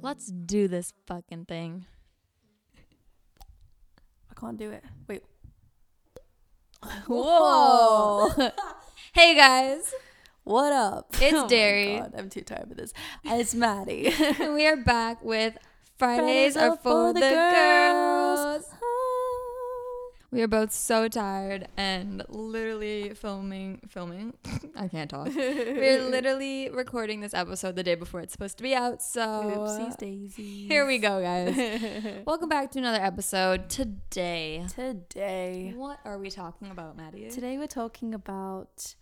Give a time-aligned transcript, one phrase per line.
[0.00, 1.84] Let's do this fucking thing.
[4.30, 4.84] I can't do it.
[5.06, 5.22] Wait.
[7.06, 8.30] Whoa.
[9.12, 9.92] hey guys,
[10.44, 11.08] What up?
[11.20, 11.98] It's Oh Derry.
[11.98, 12.92] God, I'm too tired for this.
[13.24, 14.12] It's Maddie.
[14.40, 15.58] and we are back with
[15.98, 18.64] Fridays are for the girls.
[20.30, 24.34] We are both so tired and literally filming filming.
[24.76, 25.34] I can't talk.
[25.34, 29.02] We're literally recording this episode the day before it's supposed to be out.
[29.02, 30.68] So Oopsies daisies.
[30.68, 31.56] here we go, guys.
[32.26, 33.68] Welcome back to another episode.
[33.68, 35.72] Today, Today.
[35.74, 37.28] what are we talking about, Maddie?
[37.28, 38.94] Today we're talking about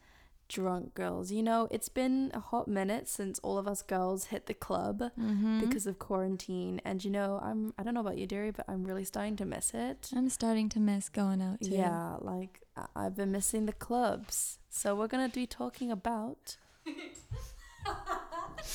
[0.49, 1.33] drunk girls.
[1.33, 5.03] You know, it's been a hot minute since all of us girls hit the club
[5.19, 5.61] Mm-hmm.
[5.61, 6.81] because of quarantine.
[6.85, 9.45] And you know, I'm I don't know about you, Derry, but I'm really starting to
[9.45, 10.11] miss it.
[10.15, 11.71] I'm starting to miss going out too.
[11.71, 12.61] Yeah, like
[12.95, 14.59] I've been missing the clubs.
[14.69, 16.57] So we're gonna be talking about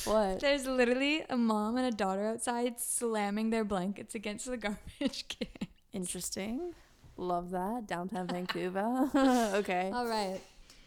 [0.06, 0.40] what?
[0.40, 5.48] There's literally a mom and a daughter outside slamming their blankets against the garbage can.
[5.94, 6.74] Interesting.
[7.18, 7.86] Love that.
[7.88, 9.10] Downtown Vancouver.
[9.56, 9.92] okay.
[9.94, 10.40] All right.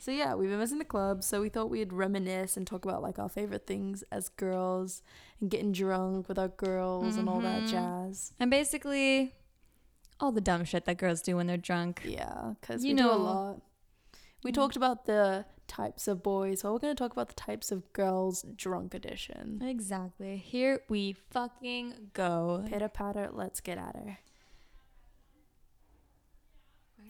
[0.05, 3.00] So yeah, we've been missing the club, so we thought we'd reminisce and talk about
[3.02, 5.00] like our favorite things as girls
[5.41, 7.69] and getting drunk with our girls and all that Mhm.
[7.70, 8.34] jazz.
[8.38, 9.34] And basically,
[10.20, 12.02] all the dumb shit that girls do when they're drunk.
[12.05, 13.60] Yeah, because You we do know- a lot.
[14.42, 14.56] We Mm.
[14.56, 18.42] talked about the types of boys, so we're gonna talk about the types of girls
[18.55, 19.62] drunk edition.
[19.62, 20.36] Exactly.
[20.36, 22.62] Here we fucking go.
[22.66, 24.19] Pitter patter, let's get at her.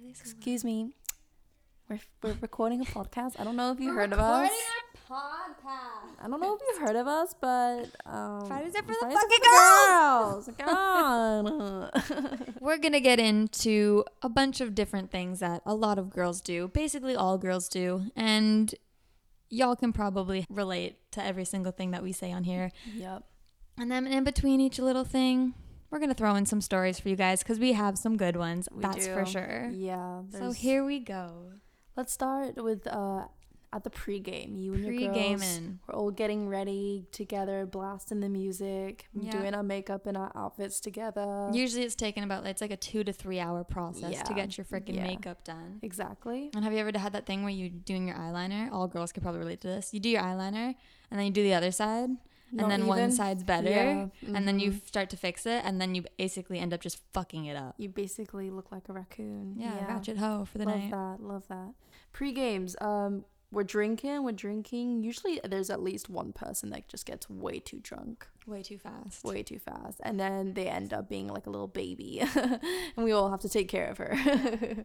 [0.08, 0.94] Excuse me.
[1.88, 3.38] We're, we're recording a podcast.
[3.38, 4.50] I don't know if you heard of us.
[4.50, 4.58] Recording
[4.94, 6.24] a podcast.
[6.24, 9.38] I don't know if you've heard of us, but um, Fridays are for the fucking
[9.52, 10.48] girls.
[10.56, 12.54] God.
[12.60, 16.68] We're gonna get into a bunch of different things that a lot of girls do.
[16.68, 18.06] Basically, all girls do.
[18.16, 18.74] And
[19.50, 22.72] y'all can probably relate to every single thing that we say on here.
[22.94, 23.24] yep.
[23.76, 25.52] And then in between each little thing,
[25.90, 28.70] we're gonna throw in some stories for you guys because we have some good ones.
[28.72, 29.68] We that's for sure.
[29.70, 30.22] Yeah.
[30.32, 31.52] So here we go.
[31.96, 33.24] Let's start with uh
[33.72, 34.56] at the pregame.
[34.62, 35.80] You and your girls Pre-gaming.
[35.88, 39.32] we're all getting ready together, blasting the music, Yeah.
[39.32, 41.50] doing our makeup and our outfits together.
[41.52, 44.22] Usually it's taken about it's like a two to three hour process Yeah.
[44.22, 45.02] to get your freaking Yeah.
[45.02, 45.80] makeup done.
[45.82, 46.50] exactly.
[46.54, 48.70] And have you ever had that thing where you're doing your eyeliner?
[48.70, 49.92] All girls could probably relate to this.
[49.92, 50.76] You do your eyeliner
[51.10, 52.10] and then you do the other side,
[52.52, 54.86] Not and then one side's better, Yeah, and then you mhm.
[54.86, 57.74] start to fix it, and then you basically end up just fucking it up.
[57.78, 59.54] you basically look like a raccoon.
[59.58, 60.90] Yeah, ratchet hoe for the love night.
[60.90, 61.16] that.
[61.20, 61.72] Love that.
[62.12, 62.76] Pre games.
[62.80, 64.22] Um, we're drinking.
[64.24, 65.02] We're drinking.
[65.04, 69.24] Usually, there's at least one person that just gets way too drunk, Way too fast.
[69.24, 72.60] way too fast, and then they end up being like a little baby, and
[73.04, 74.84] we all have to take care of her.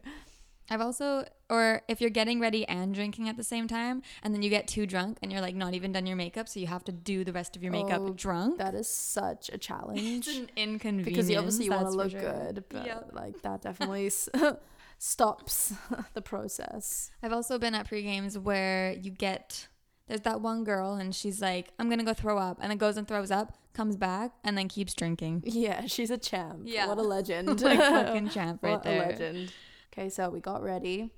[0.70, 4.40] I've also, or if you're getting ready and drinking at the same time, and then
[4.42, 6.84] you get too drunk and you're like not even done your makeup, so you have
[6.84, 8.58] to do the rest of your makeup Oh, drunk.
[8.58, 11.04] that is such a challenge It's an inconvenience.
[11.08, 12.20] because you obviously want to look sure.
[12.20, 13.10] good, but Yep.
[13.12, 14.28] like that definitely s-
[14.98, 15.72] stops
[16.14, 17.10] the process.
[17.22, 19.68] I've also been at pre games where you get
[20.06, 22.96] there's that one girl and she's like, I'm gonna go throw up, and then goes
[22.96, 25.42] and throws up, comes back, and then keeps drinking.
[25.46, 26.62] Yeah, she's a champ.
[26.64, 26.86] Yeah.
[26.88, 27.60] what a legend.
[27.60, 29.02] like fucking champ right what there.
[29.04, 29.52] a legend.
[29.92, 31.10] Okay, so we got ready.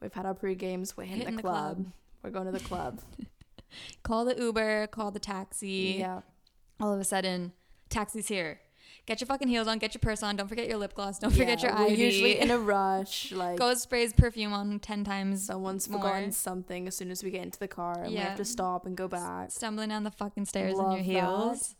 [0.00, 0.96] We've had our pre games.
[0.96, 1.74] We're hitting, Hitting the, the club.
[1.76, 1.86] club.
[2.22, 3.00] We're going to the club.
[4.02, 5.96] Call the Uber, call the taxi.
[5.98, 6.20] yeah.
[6.80, 7.52] All of a sudden,
[7.90, 8.60] taxi's here.
[9.04, 11.30] Get your fucking heels on, get your purse on, don't forget your lip gloss, don't
[11.32, 11.94] forget your Yeah, ID.
[12.02, 13.30] usually in a rush.
[13.32, 15.44] Like Go sprays perfume on ten times.
[15.46, 16.00] someone's more.
[16.00, 18.86] forgotten something as soon as we get into the car, and we have to stop
[18.86, 19.50] and go back.
[19.50, 21.74] Stumbling down the fucking stairs in your heels.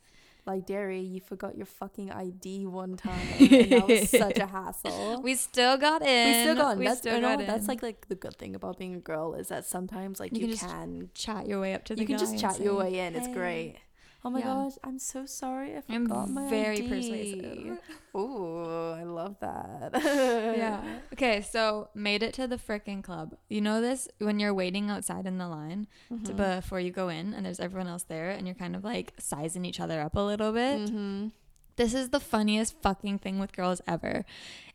[0.49, 5.21] Like Derry, you forgot your fucking ID one time, and that was such a hassle.
[5.23, 6.27] We still got in.
[6.29, 6.79] We still got in.
[6.79, 9.49] We That's, still got that's like like the good thing about being a girl is
[9.49, 12.19] that sometimes like You you, can can chat your way up to the you can
[12.19, 13.15] just chat your way in.
[13.15, 13.77] It's great.
[14.25, 14.47] Oh my Yeah.
[14.47, 15.77] gosh, I'm so sorry.
[15.77, 16.89] I I'm my very ID.
[16.89, 17.79] persuasive.
[18.17, 19.91] Ooh, I love that.
[20.03, 20.83] yeah.
[21.19, 23.35] Okay, so made it to the frickin' club.
[23.49, 26.37] You know this when you're waiting outside in the line to, Mhm.
[26.61, 29.65] before you go in, and there's everyone else there, and you're kind of like sizing
[29.65, 30.79] each other up a little bit.
[30.91, 31.33] Mhm.
[31.75, 34.25] This is the funniest fucking thing with girls ever.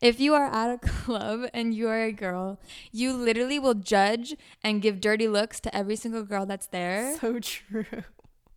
[0.01, 2.59] If you are at a club and you are a girl,
[2.91, 7.39] you literally will judge and give dirty looks to every single girl that's there So
[7.39, 7.85] true.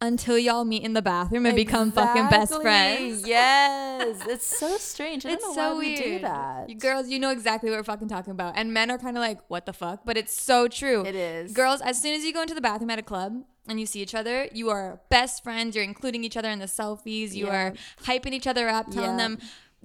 [0.00, 3.26] Until y'all meet in the bathroom and become fucking best friends.
[3.26, 5.24] Yes, it's so strange.
[5.24, 6.04] I It's don't know so why we weird.
[6.04, 6.68] do that.
[6.68, 8.54] You girls, you know exactly what we're fucking talking about.
[8.56, 10.00] And men are kind of like, what the fuck?
[10.04, 11.04] But it's so true.
[11.04, 11.52] It is.
[11.52, 14.00] Girls, as soon as you go into the bathroom at a club and you see
[14.00, 15.74] each other, you are best friends.
[15.74, 17.32] You're including each other in the selfies.
[17.32, 17.54] You Yeah.
[17.56, 17.72] are
[18.04, 19.16] hyping each other up, telling Yeah.
[19.16, 19.38] them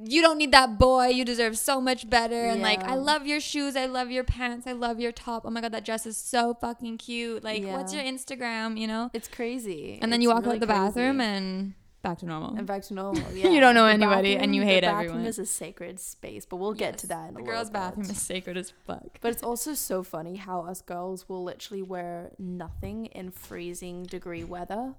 [0.04, 1.08] you don't need that boy.
[1.08, 2.46] You deserve so much better.
[2.46, 3.76] And like, I love your shoes.
[3.76, 4.66] I love your pants.
[4.68, 5.44] I love your top.
[5.46, 7.44] Oh my God, that dress is so fucking cute.
[7.44, 9.10] Like, what's your Instagram, you know?
[9.14, 10.00] It's crazy.
[10.02, 11.30] And then It's you walk really out the bathroom crazy.
[11.32, 12.56] and back to normal.
[12.58, 13.22] and back to normal.
[13.34, 13.50] Yeah.
[13.50, 15.26] You don't know The anybody and you hate hate the bathroom everyone.
[15.28, 18.16] is a sacred space, but we'll get to that in The girls' bathroom bit.
[18.16, 19.20] is sacred as fuck.
[19.22, 24.44] But it's also so funny how us girls will literally wear nothing in freezing degree
[24.44, 24.96] weather.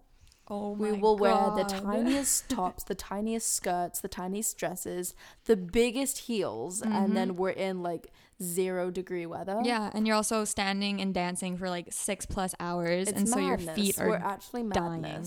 [0.49, 6.19] Oh We will wear the tiniest tops, the tiniest skirts, the tiniest dresses, the biggest
[6.19, 8.09] heels, and then we're in like
[8.43, 9.55] zero degree weather.
[9.55, 9.67] Mm-hmm.
[9.67, 13.39] Yeah, and you're also standing and dancing for like six plus hours, It's and so
[13.39, 13.77] your madness.
[13.77, 14.17] feet we're are.
[14.17, 15.27] actually dying.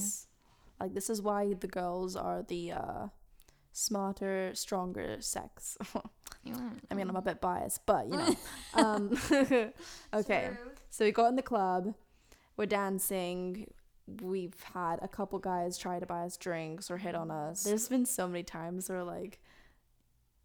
[0.79, 3.07] Like this is why the girls are the uh,
[3.71, 5.77] smarter, stronger sex.
[6.45, 8.35] I mean, I'm a bit biased, but you know.
[8.73, 9.17] um,
[10.13, 10.51] okay,
[10.89, 11.95] so we got in the club,
[12.57, 13.67] we're dancing.
[14.21, 17.63] We've had a couple guys try to buy us drinks or hit on us.
[17.63, 19.39] There's been so many times where like,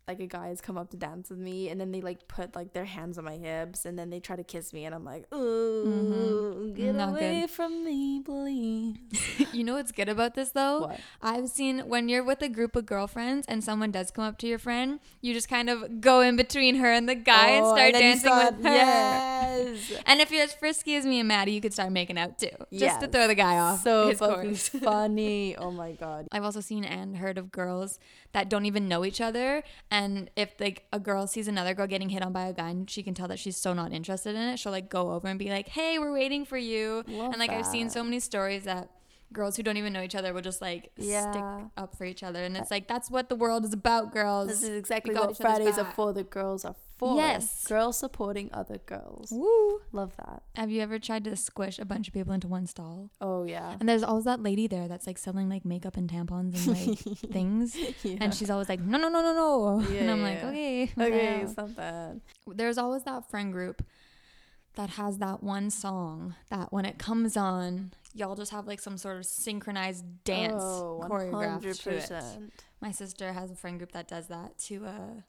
[0.08, 2.54] like a guy has come up to dance with me, and then they like put
[2.56, 5.04] like their hands on my hips, and then they try to kiss me, and I'm
[5.04, 6.96] like, ooh, get Mm-hmm.
[6.96, 7.50] Not away good.
[7.50, 8.96] from me, please.
[9.52, 10.80] you know what's good about this though?
[10.86, 11.00] What?
[11.22, 14.46] I've seen when you're with a group of girlfriends and someone does come up to
[14.46, 17.74] your friend, you just kind of go in between her and the guy and Oh,
[17.74, 18.72] start then you dancing start- with her.
[18.72, 19.92] Yes.
[20.06, 22.48] And if you're as frisky as me and Maddie, you could start making out too,
[22.72, 25.56] just to throw the guy off So fucking funny.
[25.56, 26.26] Oh my god.
[26.32, 27.98] I've also seen and heard of girls
[28.32, 32.08] that don't even know each other, and if like a girl sees another girl getting
[32.10, 34.42] hit on by a guy, and she can tell that she's so not interested in
[34.42, 37.38] it, she'll like go over and be like, "Hey, we're waiting for you." Love and
[37.38, 38.90] like I've seen so many stories that
[39.32, 41.44] girls who don't even know each other will just like stick
[41.76, 44.48] up for each other, and it's like that's what the world is about, girls.
[44.48, 46.12] This is exactly what Fridays are for.
[46.12, 47.16] The girls are for.
[47.16, 47.64] Yes.
[47.66, 49.32] Girls supporting other girls.
[49.32, 49.80] Woo!
[49.90, 50.42] Love that.
[50.54, 53.10] Have you ever tried to squish a bunch of people into one stall?
[53.20, 53.76] Oh yeah.
[53.80, 56.98] And there's always that lady there that's like selling like makeup and tampons and like
[57.32, 57.74] things.
[58.04, 58.18] yeah.
[58.20, 59.80] And she's always like, no, no, no, no, no.
[59.88, 60.92] Yeah, and I'm yeah, like, okay.
[60.98, 62.20] Okay, it's not bad.
[62.46, 63.82] There's always that friend group
[64.74, 68.98] that has that one song that when it comes on, y'all just have like some
[68.98, 72.52] sort of synchronized dance oh, choreographed to it.
[72.80, 75.20] My sister has a friend group that does that to uh,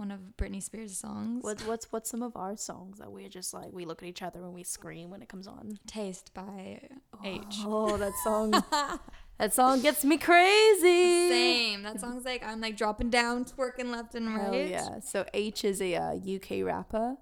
[0.00, 1.44] one of Britney Spears' songs.
[1.44, 4.22] What's what's what's some of our songs that we're just like we look at each
[4.22, 5.78] other and we scream when it comes on?
[5.86, 6.80] Taste by
[7.22, 7.58] Aitch.
[7.64, 8.50] Oh, that song.
[9.38, 11.28] that song gets me crazy.
[11.28, 11.82] Same.
[11.82, 14.40] That song's like I'm like dropping down, twerking left and right.
[14.40, 14.68] Hell right.
[14.70, 15.00] yeah.
[15.00, 17.16] So Aitch is a uh, UK rapper.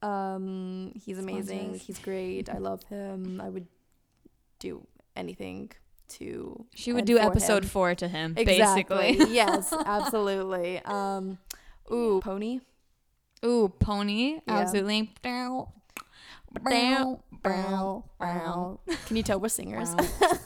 [0.00, 1.60] Um, he's amazing.
[1.60, 1.82] Sponsors.
[1.82, 2.48] He's great.
[2.48, 3.40] I love him.
[3.40, 3.66] I would
[4.60, 5.72] do anything
[6.10, 6.64] to.
[6.74, 7.70] She would do episode him.
[7.70, 9.14] four to him, Exactly.
[9.16, 9.34] basically.
[9.34, 10.80] yes, absolutely.
[10.84, 11.38] Um,
[11.92, 12.60] ooh, pony.
[13.44, 14.40] Ooh, pony.
[14.46, 14.58] Yeah.
[14.60, 15.12] Absolutely.
[15.22, 15.72] Bow,
[16.62, 18.80] bow, bow, bow.
[19.06, 19.90] Can you tell we're singers?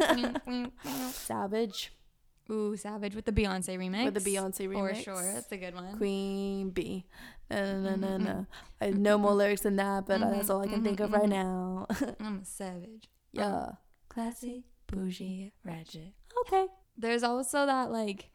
[1.12, 1.92] Savage
[2.50, 4.06] Ooh, Savage with the Beyonce remix.
[4.06, 4.96] with the Beyonce remix.
[4.96, 5.32] For sure.
[5.34, 5.96] That's a good one.
[5.98, 6.72] Queen
[7.50, 8.40] na, na, na, Mm-hmm.
[8.80, 11.00] I have no more lyrics than that, but uh, that's all I can Mhm, think
[11.00, 11.28] of mhm, right mhm.
[11.30, 11.86] now.
[12.20, 13.08] I'm a savage.
[13.32, 13.72] yeah.
[14.08, 16.14] Classy, bougie, ratchet.
[16.46, 16.66] Okay.
[16.96, 18.30] There's also that like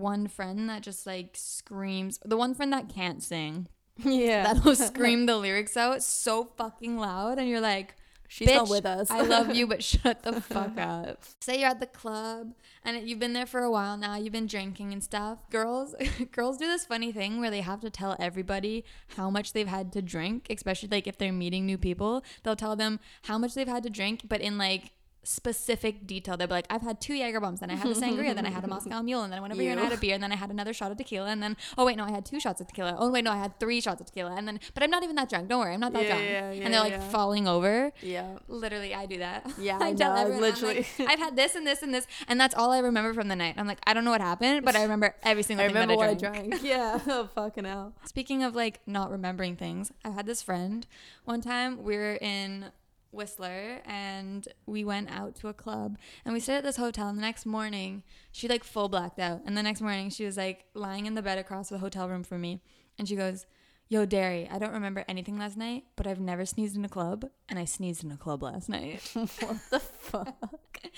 [0.00, 2.18] one friend that just like screams.
[2.24, 3.68] The one friend that can't sing.
[4.02, 4.54] Yeah.
[4.54, 7.96] That'll scream the lyrics out so fucking loud, and you're like,
[8.32, 9.10] She's not with us.
[9.10, 11.24] I love you, but shut the fuck up.
[11.40, 12.54] Say you're at the club
[12.84, 15.50] and you've been there for a while now, you've been drinking and stuff.
[15.50, 15.96] Girls
[16.30, 18.84] girls do this funny thing where they have to tell everybody
[19.16, 22.22] how much they've had to drink, especially like if they're meeting new people.
[22.44, 26.36] They'll tell them how much they've had to drink, but in like specific detail.
[26.36, 28.50] They'll be like, I've had two Jaeger bombs, then I had a sangria, then I
[28.50, 30.14] had a Moscow mule, and then I went over here and I had a beer,
[30.14, 32.24] and then I had another shot of tequila, and then oh wait, no, I had
[32.24, 32.96] two shots of tequila.
[32.98, 35.16] Oh wait, no, I had three shots of tequila, and then but I'm not even
[35.16, 35.48] that drunk.
[35.48, 36.22] Don't worry, I'm not that Yeah, drunk.
[36.24, 37.92] yeah, yeah, and they're like falling over.
[38.02, 38.38] Yeah.
[38.48, 39.50] Literally, I do that.
[39.60, 40.86] Yeah, I I tell know, everyone, literally.
[40.98, 43.36] like, I've had this and this and this, and that's all I remember from the
[43.36, 43.54] night.
[43.58, 45.96] I'm like, I don't know what happened, but I remember every single I thing remember
[45.96, 46.48] that I what I drank.
[46.50, 46.64] drank.
[46.64, 46.98] Yeah.
[47.08, 47.92] Oh, fucking hell.
[48.06, 50.86] Speaking of like not remembering things, I had this friend.
[51.24, 52.66] One time we were in
[53.12, 57.08] Whistler and we went out to a club and we stayed at this hotel.
[57.08, 58.02] And the next morning,
[58.32, 59.42] she like full blacked out.
[59.46, 62.22] And the next morning, she was like lying in the bed across the hotel room
[62.22, 62.60] from me,
[62.98, 63.46] and she goes.
[63.92, 67.26] Yo, Derry, I don't remember anything last night, but I've never sneezed in a club,
[67.48, 69.00] and I sneezed in a club last night.
[69.14, 70.36] what the fuck?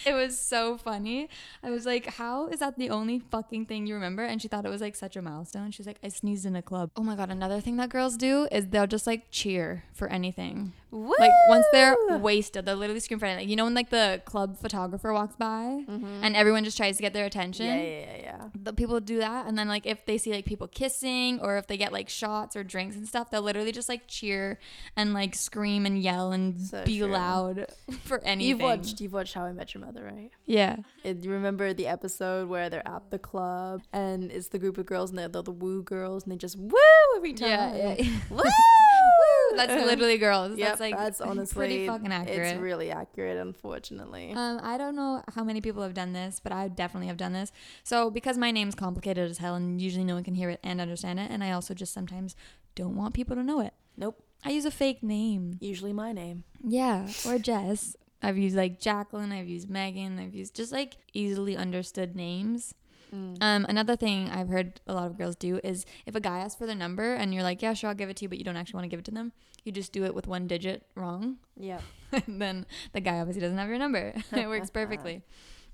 [0.05, 1.31] It was so funny.
[1.63, 4.23] I was like, How is that the only fucking thing you remember?
[4.25, 5.71] And she thought it was like such a milestone.
[5.71, 6.91] She's like, I sneezed in a club.
[6.97, 7.31] Oh my God.
[7.31, 10.73] Another thing that girls do is they'll just like cheer for anything.
[10.91, 11.15] Woo!
[11.19, 13.49] Like once they're wasted, they'll literally scream for anything.
[13.49, 17.15] You know, when like the club photographer walks by and everyone just tries to get
[17.15, 17.67] their attention?
[17.67, 17.79] Mm-hmm.
[17.79, 18.49] Yeah, yeah, yeah, yeah.
[18.55, 19.47] The people do that.
[19.47, 22.55] And then like if they see like people kissing or if they get like shots
[22.57, 24.59] or drinks drinks and stuff, they'll literally just like cheer
[24.97, 27.09] and like scream and yell and So be true.
[27.09, 27.67] loud
[28.05, 28.49] for anything.
[28.49, 30.31] You've watched you've watched How I Met Your Mother, right?
[30.47, 30.77] Yeah.
[31.05, 34.87] It, you remember the episode where they're at the club and it's the group of
[34.87, 36.79] girls and they're, they're the woo girls and they just woo
[37.17, 37.49] every time.
[37.49, 38.19] Yeah, yeah.
[38.31, 39.57] Woo!
[39.57, 40.59] That's literally girls.
[40.59, 42.55] Yep, that's like that's honestly pretty fucking accurate.
[42.55, 44.33] It's really accurate, unfortunately.
[44.35, 47.33] Um, I don't know how many people have done this, but I definitely have done
[47.33, 47.53] this.
[47.83, 50.81] So because my name's complicated as hell, and usually no one can hear it and
[50.81, 52.35] understand it, and I also just sometimes
[52.75, 53.75] don't want people to know it.
[53.97, 54.23] nope.
[54.45, 55.57] I use a fake name.
[55.61, 56.43] Usually my name.
[56.65, 57.97] Yeah, or Jess.
[58.23, 59.31] I've used like Jacqueline.
[59.31, 60.19] I've used Megan.
[60.19, 62.75] I've used just like easily understood names.
[63.13, 66.57] Um, another thing I've heard a lot of girls do is if a guy asks
[66.57, 68.45] for their number and you're like, yeah, sure, I'll give it to you, but you
[68.45, 69.33] don't actually want to give it to them,
[69.65, 71.37] you just do it with one digit wrong.
[71.55, 71.81] Yeah.
[72.13, 72.65] and then
[72.95, 74.15] the guy obviously doesn't have your number.
[74.33, 75.21] it works perfectly.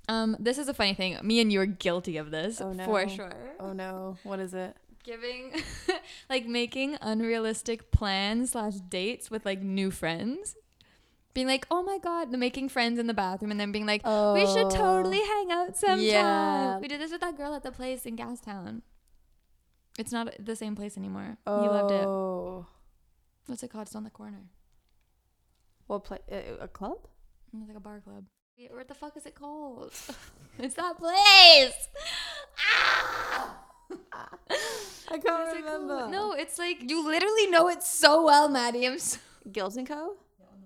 [0.08, 1.16] Um, this is a funny thing.
[1.22, 2.84] Me and you are guilty of this Oh, no.
[2.84, 3.54] for sure.
[3.60, 4.16] Oh no.
[4.24, 4.76] What is it?
[5.08, 5.52] Giving,
[6.28, 10.54] like, making unrealistic plans slash dates with like new friends.
[11.32, 14.02] Being like, oh my god, the making friends in the bathroom, and then being like,
[14.04, 14.70] we should Oh.
[14.70, 16.00] totally hang out sometime.
[16.00, 16.78] Yeah.
[16.78, 18.82] We did this with that girl at the place in Gastown.
[19.98, 21.38] It's not the same place anymore.
[21.46, 21.64] Oh.
[21.64, 23.48] You loved it.
[23.48, 23.86] What's it called?
[23.86, 24.50] It's on the corner.
[25.86, 26.18] What play?
[26.30, 26.98] A, a club?
[27.56, 28.26] It's like a bar club.
[28.70, 29.92] What the fuck is it called?
[30.58, 31.88] it's that place.
[32.58, 33.64] Ah!
[35.11, 36.09] I can't it remember.
[36.09, 38.87] No, it's like you literally know it so well, Maddie.
[38.87, 39.18] I'm so-
[39.52, 40.16] Gills and Co.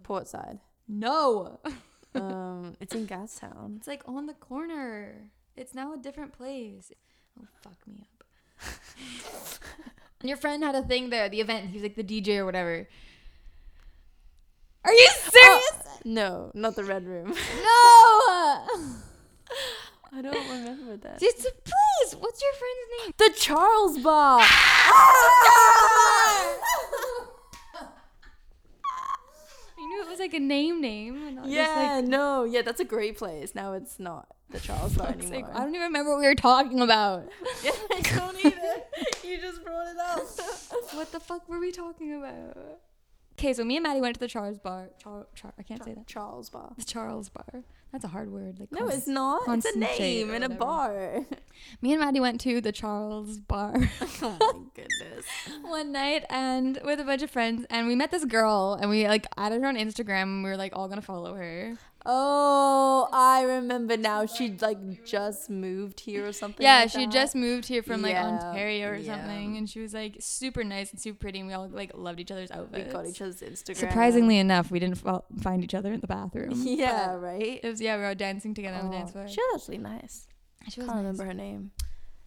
[0.05, 0.59] Portside.
[0.89, 1.61] no.
[2.15, 3.79] Um, it's in Gastown.
[3.79, 5.31] It's like on the corner.
[5.57, 6.93] It's now a different place.
[7.41, 8.25] Oh fuck me up.
[10.21, 11.69] and your friend had a thing there, the event.
[11.71, 12.87] He was like the DJ or whatever.
[14.85, 15.73] Are you serious?
[16.05, 17.33] No, not the Red Room.
[17.63, 18.67] No.
[20.15, 21.23] I don't remember that.
[21.23, 22.21] It's a place.
[22.21, 23.15] What's your friend's name?
[23.17, 24.41] The Charles Bar.
[29.79, 31.27] I knew it was like a name name.
[31.27, 33.55] And not just yeah, like, no, yeah, that's a great place.
[33.55, 35.49] Now it's not the Charles Bar it's anymore.
[35.49, 37.27] like, I don't even remember what we were talking about.
[37.65, 38.83] yeah, I don't either.
[39.25, 40.19] you just brought it up.
[40.93, 42.59] what the fuck were we talking about?
[43.39, 44.91] Okay, so me and Maddie went to the Charles Bar.
[45.03, 46.07] Char, Char, I can't say that.
[46.07, 46.75] Charles Bar.
[46.77, 47.65] The Charles Bar.
[47.93, 48.59] That's a hard word.
[48.59, 49.43] Like No, it's not.
[49.49, 51.27] It's a name in a bar.
[51.83, 53.75] Me and Maddie went to the Charles Bar
[54.23, 55.27] oh my goodness.
[55.61, 59.07] one night and with a bunch of friends, and we met this girl, and we
[59.07, 61.77] like added her on Instagram, and we were like all gonna follow her.
[62.05, 64.27] Oh, I remember now.
[64.27, 66.63] She like just moved here or something.
[66.65, 67.13] Yeah, like she that.
[67.13, 69.17] just moved here from like Yeah, Ontario or yeah.
[69.17, 72.19] something, and she was like super nice and super pretty, and we all like loved
[72.21, 72.87] each other's outfits.
[72.87, 73.77] We got each other's Instagram.
[73.77, 76.53] Surprisingly enough, we didn't fo- find each other in the bathroom.
[76.83, 77.61] Yeah, right.
[77.63, 79.29] It was yeah, we were all dancing together on the dance Oh, floor.
[79.29, 80.27] She was actually nice.
[80.71, 80.97] She was Can't nice.
[81.05, 81.71] remember her name.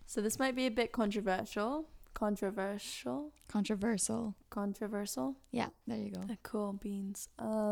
[0.05, 1.87] So this might be a bit controversial.
[2.13, 3.31] Controversial.
[3.49, 4.35] Controversial.
[4.49, 5.35] Controversial.
[5.51, 6.21] Yeah, there you go.
[6.21, 7.27] Uh, Cool beans.
[7.39, 7.71] Um,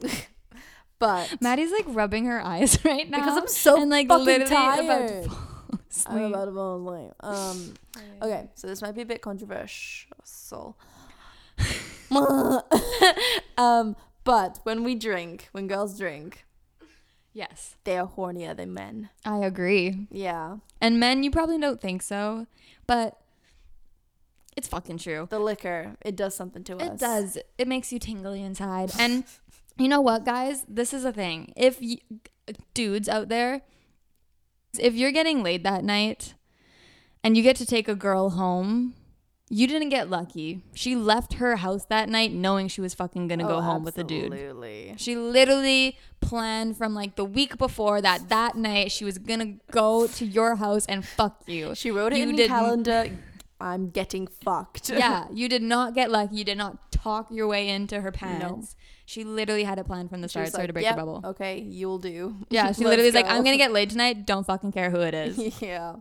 [1.02, 4.54] but Maddie's like rubbing her eyes right now because I'm so and like fucking literally
[4.54, 4.84] tired.
[4.84, 5.38] about to fall
[6.06, 7.12] I'm about to fall asleep.
[7.20, 7.74] Um,
[8.22, 10.78] okay, so this might be a bit controversial.
[13.58, 16.44] um, but when we drink, when girls drink,
[17.34, 19.08] Yes, they are hornier than men.
[19.24, 20.06] I agree.
[20.10, 22.46] Yeah, And men, you probably don't think so,
[22.86, 23.18] but
[24.54, 25.26] it's fucking true.
[25.30, 26.82] the liquor it does something to us.
[26.82, 27.38] It does.
[27.56, 28.92] It makes you tingly inside.
[28.98, 29.24] And
[29.78, 30.64] you know what, guys?
[30.68, 31.52] This is a thing.
[31.56, 31.98] If you,
[32.74, 33.62] dudes out there,
[34.78, 36.34] if you're getting laid that night
[37.24, 38.94] and you get to take a girl home,
[39.50, 40.62] you didn't get lucky.
[40.72, 43.98] She left her house that night knowing she was fucking gonna go Oh, home with
[43.98, 44.32] a dude.
[44.96, 50.06] She literally planned from like the week before that that night she was gonna go
[50.06, 51.74] to your house and fuck you.
[51.74, 53.10] She wrote it You in the calendar.
[53.62, 54.90] I'm getting fucked.
[54.90, 56.36] yeah, you did not get lucky.
[56.36, 58.74] You did not talk your way into her pants.
[58.74, 58.78] No.
[59.06, 60.48] She literally had a plan from the start.
[60.48, 61.28] Sorry like, to break "Yep, your bubble.
[61.30, 62.36] Okay, you'll do.
[62.50, 63.26] Yeah, she literally was like.
[63.26, 64.26] I'm gonna get laid tonight.
[64.26, 65.60] Don't fucking care who it is.
[65.62, 65.96] yeah.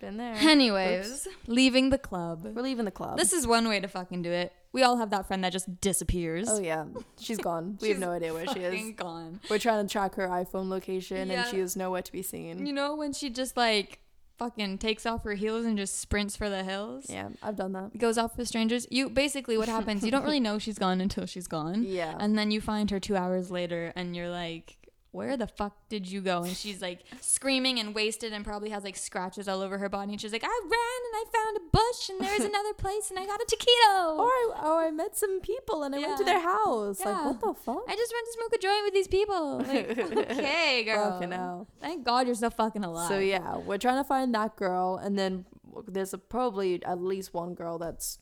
[0.00, 0.34] Been there.
[0.34, 2.44] Anyways, leaving the club.
[2.44, 3.18] We're leaving the club.
[3.18, 4.52] This is one way to fucking do it.
[4.72, 6.48] We all have that friend that just disappears.
[6.48, 6.84] oh yeah,
[7.18, 7.78] she's gone.
[7.80, 8.94] We have no idea where she is.
[8.94, 9.40] gone.
[9.50, 11.42] We're trying to track her iPhone location, Yeah.
[11.42, 12.64] and she is nowhere to be seen.
[12.66, 13.98] You know when she just like
[14.38, 17.06] fucking takes off her heels and just sprints for the hills?
[17.08, 17.98] Yeah, I've done that.
[17.98, 18.86] Goes off with strangers.
[18.90, 21.82] You basically what happens, you don't really know she's gone until she's gone.
[21.82, 22.16] Yeah.
[22.18, 24.77] And then you find her two hours later and you're like,
[25.10, 26.42] where the fuck did you go?
[26.42, 30.12] And she's like screaming and wasted and probably has like scratches all over her body.
[30.12, 33.18] And she's like, I ran and I found a bush and there's another place and
[33.18, 34.18] I got a taquito.
[34.18, 37.00] or I, or I met some people and I went to their house.
[37.00, 37.12] Yeah.
[37.12, 37.84] Like what the fuck?
[37.88, 39.58] I just went to smoke a joint with these people.
[39.58, 39.98] Like,
[40.38, 41.12] okay, girl.
[41.12, 41.66] Fucking hell.
[41.80, 43.08] Thank God you're still fucking alive.
[43.08, 45.46] So yeah, we're trying to find that girl, and then
[45.86, 48.18] there's a, probably at least one girl that's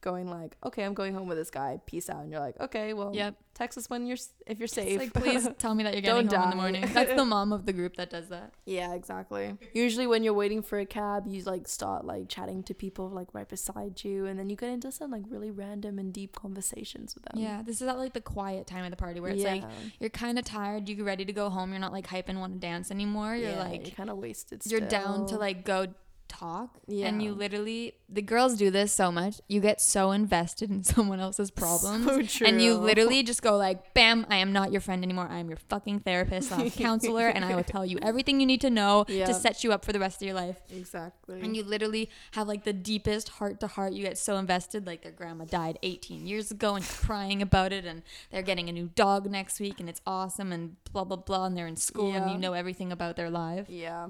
[0.00, 1.80] going like, okay, I'm going home with this guy.
[1.86, 2.22] Peace out.
[2.22, 3.34] And you're like, okay, well, Yep.
[3.54, 5.00] text us when you're if you're safe.
[5.00, 6.90] It's like, please tell me that you're getting Don't home in the morning.
[6.92, 8.52] That's the mom of the group that does that.
[8.66, 9.56] yeah, exactly.
[9.74, 13.28] Usually when you're waiting for a cab, you like start like chatting to people like
[13.34, 17.14] right beside you, and then you get into some like really random and deep conversations
[17.14, 17.40] with them.
[17.42, 19.64] Yeah, this is at like the quiet time of the party where it's like
[20.00, 22.52] you're kind of tired, you're ready to go home, you're not like hype and want
[22.54, 23.34] to dance anymore.
[23.36, 24.62] You're Yeah, like you're kind of wasted.
[24.66, 25.86] you're down to like go
[26.28, 27.06] talk Yeah.
[27.08, 31.20] and you literally the girls do this so much you get so invested in someone
[31.20, 32.46] else's problems So true.
[32.46, 35.48] and you literally just go like bam i am not your friend anymore i am
[35.48, 39.04] your fucking therapist slash counselor and i will tell you everything you need to know
[39.08, 39.26] Yeah.
[39.26, 41.40] to set you up for the rest of your life exactly.
[41.40, 45.02] and you literally have like the deepest heart to heart you get so invested like
[45.02, 48.90] their grandma died 18 years ago and crying about it and they're getting a new
[48.94, 52.30] dog next week and it's awesome and blah blah blah and they're in school and
[52.30, 54.08] you know everything about their life yeah,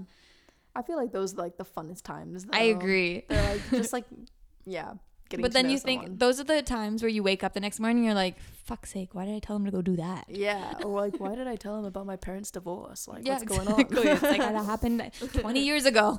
[0.79, 2.47] I feel like those are like the funnest times.
[2.53, 4.05] i agree They're like just like
[4.65, 4.93] yeah.
[5.31, 7.81] Getting but then you think those are the times where you wake up the next
[7.81, 10.25] morning and you're like fuck's sake why did i tell him to go do that
[10.29, 13.07] Yeah, or like, why did I tell him about my parents' divorce?
[13.07, 13.79] Like, yeah what's going on?
[13.81, 15.03] it's like that happened
[15.35, 16.17] 20 years ago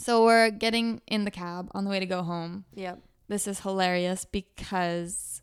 [0.00, 2.98] so we're getting in the cab on the way to go home yep.
[3.28, 5.42] this is hilarious because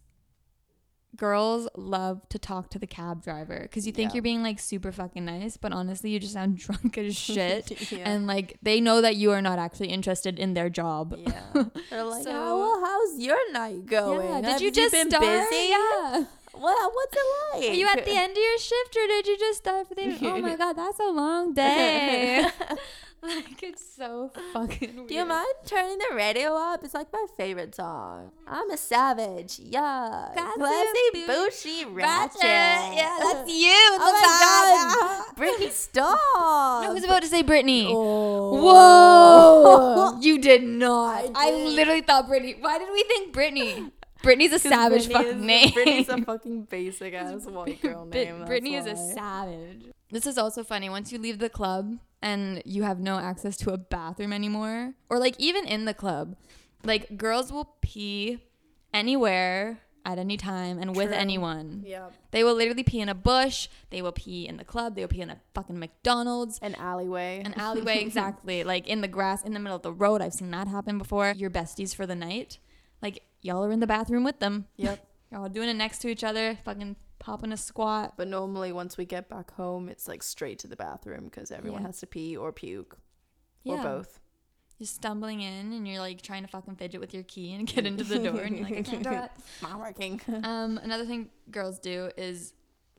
[1.15, 4.15] girls love to talk to the cab driver because you think Yeah.
[4.15, 8.10] you're being like super fucking nice but honestly you just sound drunk as shit yeah.
[8.10, 11.41] and like they know that you are not actually interested in their job yeah.
[11.89, 14.27] They're like, oh, So- "How- well, how's your night going?
[14.29, 15.69] yeah did Have you just been start busy?
[15.69, 16.25] yeah
[16.57, 17.69] Well, what's it like?
[17.72, 20.17] Are you at the end of your shift or did you just start for the
[20.22, 22.45] Oh my god, that's a long day.
[23.36, 25.08] like it's so fucking weird.
[25.08, 26.84] Do you mind turning the radio up?
[26.84, 28.32] It's like my favorite song.
[28.48, 29.60] I'm a savage.
[29.60, 30.29] Yeah.
[30.34, 32.44] Classy bougie, Ratchet.
[32.44, 32.98] ratchet.
[32.98, 33.74] Yeah, that's you.
[33.74, 35.36] Oh my god.
[35.38, 36.20] Britney Stop.
[36.38, 37.88] I was about to say Brittany.
[37.89, 38.62] Oh.
[38.62, 40.20] Whoa!
[40.22, 41.25] you did not.
[41.36, 42.55] I I, literally thought Brittany.
[42.60, 43.91] Why did we think Brittany?
[44.24, 45.72] Brittany's a savage Britney fucking is, name.
[45.72, 48.46] Britney's a fucking basic ass white girl name.
[48.46, 49.94] Brittany is a savage.
[50.12, 50.89] This is also funny.
[50.89, 55.19] Once you leave the club and you have no access to a bathroom anymore, or
[55.19, 56.35] like even in the club,
[56.83, 58.39] like girls will pee
[58.93, 61.17] anywhere at any time and with True.
[61.17, 61.84] anyone.
[61.86, 62.10] Yeah.
[62.32, 63.67] They will literally pee in a bush.
[63.89, 64.95] They will pee in the club.
[64.95, 66.60] They will pee in a fucking McDonald's.
[66.62, 67.41] An alleyway.
[67.43, 68.63] An alleyway, exactly.
[68.63, 70.21] Like in the grass, in the middle of the road.
[70.21, 71.34] I've seen that happen before.
[71.36, 72.60] Your besties for the night.
[73.01, 74.67] Like y'all are in the bathroom with them.
[74.77, 75.06] Yep.
[75.32, 78.13] Y'all doing it next to each other, fucking popping a squat.
[78.17, 81.82] But normally, once we get back home, it's like straight to the bathroom because everyone
[81.82, 81.88] Yeah.
[81.88, 82.97] has to pee or puke
[83.63, 83.75] Yeah.
[83.80, 84.19] or both.
[84.78, 87.86] You're stumbling in and you're like trying to fucking fidget with your key and get
[87.86, 89.32] into the door and you're like, I can't do it.
[89.62, 90.19] Not working.
[90.43, 92.54] Um, another thing girls do is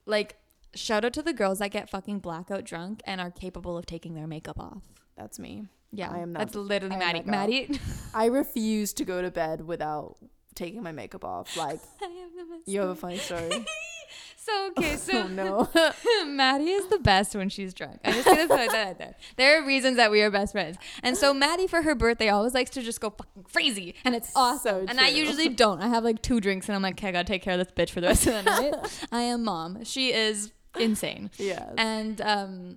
[0.07, 0.37] like
[0.75, 4.15] shout out to the girls that get fucking blackout drunk and are capable of taking
[4.15, 4.83] their makeup off.
[5.17, 5.67] That's me.
[5.93, 7.19] Yeah, I am not- That's literally I am Maddie.
[7.21, 7.33] that girl.
[7.33, 7.81] Maddie,
[8.15, 10.17] I refuse to go to bed without
[10.55, 11.57] taking my makeup off.
[11.59, 12.69] Like, I have the best.
[12.69, 13.51] you have a funny story.
[14.47, 15.69] So okay, oh so no.
[16.27, 17.99] Maddie is the best when she's drunk.
[18.05, 19.15] I'm just gonna put that out there.
[19.37, 22.55] There are reasons that we are best friends, and so Maddie for her birthday always
[22.55, 24.87] likes to just go fucking crazy, and it's awesome.
[24.87, 25.81] So and I usually don't.
[25.81, 27.73] I have like two drinks, and I'm like, okay, I gotta take care of this
[27.75, 29.07] bitch for the rest of the night.
[29.11, 29.85] I am mom.
[29.85, 31.31] She is insane.
[31.39, 31.75] yes.
[31.77, 32.77] And um,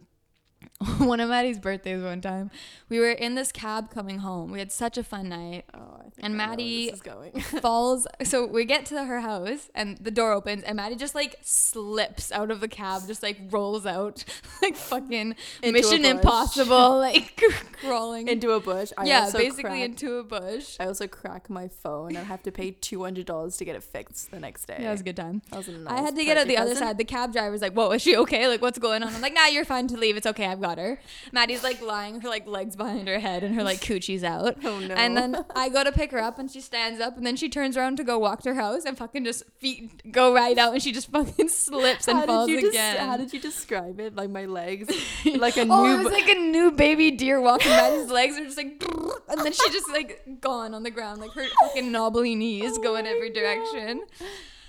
[0.99, 2.49] one of Maddie's birthdays one time,
[2.87, 4.49] we were in this cab coming home.
[4.49, 5.65] We had such a fun night.
[5.73, 7.31] oh, I think and I Maddie- this is going.
[7.61, 8.07] Falls.
[8.23, 12.31] So we get to her house, and the door opens, and Maddie just like slips
[12.31, 14.23] out of the cab, just like rolls out,
[14.61, 16.05] like fucking Into Mission.
[16.05, 17.41] Impossible, like
[17.81, 18.29] crawling.
[18.29, 18.91] into a bush.
[18.97, 20.77] I yeah, basically crack- into a bush.
[20.79, 23.83] I also crack my phone and have to pay two hundred dollars to get it
[23.83, 24.77] fixed the next day.
[24.79, 25.41] Yeah, it was a good time.
[25.51, 26.97] That was a I nice had to get out the other side.
[26.97, 28.47] The cab driver's like, "Whoa, is she okay?
[28.47, 30.15] Like, what's going on?" I'm like, "Nah, you're fine to leave.
[30.15, 30.45] It's okay.
[30.45, 30.99] I've got her."
[31.31, 34.57] Maddie's like lying, her like legs behind her head, and her like coochie's out.
[34.69, 34.93] Oh no.
[34.93, 37.49] And then I go to pick her up, and she stands up, and then she
[37.49, 40.73] turns around to go walk to her house, and fucking just feet go right out,
[40.73, 42.95] and she just fucking slips and how falls did you again.
[42.95, 44.15] Des- how did you describe it?
[44.15, 44.89] Like my legs,
[45.25, 45.99] like a oh, new.
[45.99, 47.71] it was like a new baby deer walking.
[47.71, 48.83] Maddie's legs are just like,
[49.29, 52.81] and then she just like gone on the ground, like her fucking knobbly knees Oh
[52.81, 53.39] go in every God.
[53.39, 54.01] direction.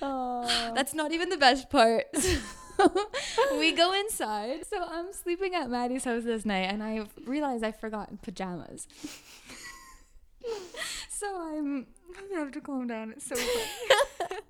[0.00, 0.72] Oh.
[0.74, 2.06] That's not even the best part.
[3.58, 4.66] we go inside.
[4.66, 8.86] So I'm sleeping at Maddie's house this night and I realize I forgot pajamas.
[11.08, 13.12] so I'm I have to calm down.
[13.16, 14.40] It's so funny.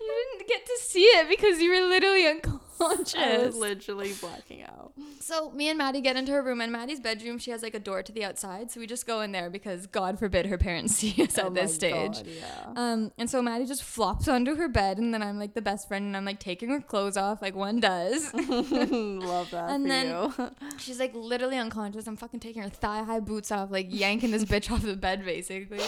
[0.00, 2.61] you didn't get to see it because you were literally unconscious.
[2.80, 4.92] I was literally blacking out.
[5.20, 7.78] So me and Maddie get into her room, and Maddie's bedroom, she has like a
[7.78, 8.70] door to the outside.
[8.70, 11.54] So we just go in there because God forbid her parents see us Oh at
[11.54, 12.18] this stage.
[12.18, 12.72] God, yeah.
[12.76, 15.86] Um, and so Maddie just flops onto her bed, and then I'm like the best
[15.88, 18.32] friend, and I'm like taking her clothes off, like one does.
[18.34, 20.32] Love that And then- you.
[20.78, 22.06] She's like literally unconscious.
[22.06, 25.24] I'm fucking taking her thigh high boots off, like yanking this bitch off the bed,
[25.24, 25.80] basically.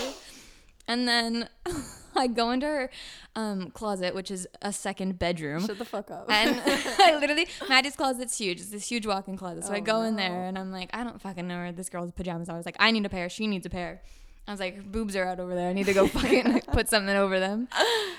[0.86, 1.48] And then
[2.16, 2.90] I go into her
[3.34, 5.66] um, closet, which is a second bedroom.
[5.66, 6.26] Shut the fuck up.
[6.28, 8.60] And I literally, Maddie's closet's huge.
[8.60, 9.64] It's this huge walk-in closet.
[9.64, 11.88] So I Oh, go in there and I'm like, I don't fucking know where this
[11.88, 12.54] girl's pajamas are.
[12.54, 13.28] I was like, I need a pair.
[13.28, 14.02] She needs a pair.
[14.46, 15.70] I was like, her boobs are out over there.
[15.70, 17.66] I need to go fucking put something over them.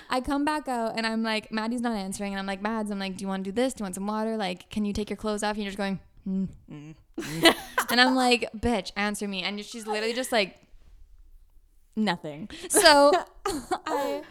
[0.09, 2.33] I come back out and I'm like, Maddie's not answering.
[2.33, 3.75] And I'm like, Mads, I'm like, do you want to do this?
[3.75, 4.35] Do you want some water?
[4.35, 5.55] Like, can you take your clothes off?
[5.55, 7.55] And you're just going, mm, mm, mm.
[7.91, 9.43] and I'm like, bitch, answer me.
[9.43, 10.57] And she's literally just like,
[11.95, 12.49] nothing.
[12.69, 13.13] So
[13.85, 14.21] I,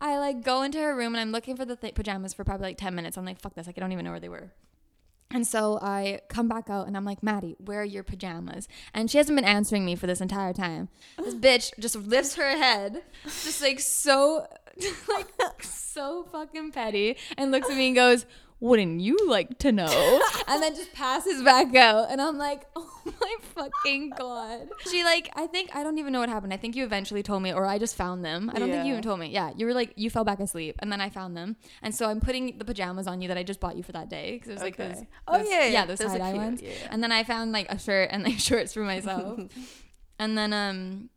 [0.00, 2.68] I like go into her room and I'm looking for the th- pajamas for probably
[2.68, 3.16] like 10 minutes.
[3.16, 3.66] I'm like, fuck this.
[3.66, 4.52] Like, I don't even know where they were.
[5.30, 8.68] And so I come back out and I'm like, Maddie, where are your pajamas?
[8.94, 10.88] And she hasn't been answering me for this entire time.
[11.18, 14.46] This bitch just lifts her head, just like so,
[15.08, 18.24] like so fucking petty, and looks at me and goes,
[18.58, 20.20] Wouldn't you like to know?
[20.48, 22.10] And then just passes back out.
[22.10, 22.90] And I'm like, Oh
[23.20, 24.68] my fucking God.
[24.90, 26.52] She like, I think, I don't even know what happened.
[26.54, 28.50] I think you eventually told me, or I just found them.
[28.54, 29.26] I don't think you even told me.
[29.28, 30.76] Yeah, you were like, you fell back asleep.
[30.78, 31.56] And then I found them.
[31.82, 34.08] And so I'm putting the pajamas on you that I just bought you for that
[34.08, 34.32] day.
[34.34, 34.92] Because it was like Okay.
[34.92, 35.66] those Oh, those- yeah, yeah.
[35.68, 36.62] yeah, those Those are tie dye ones.
[36.62, 36.88] yeah, yeah.
[36.90, 39.40] And then I found like a shirt and like shorts for myself.
[40.18, 41.10] and then um,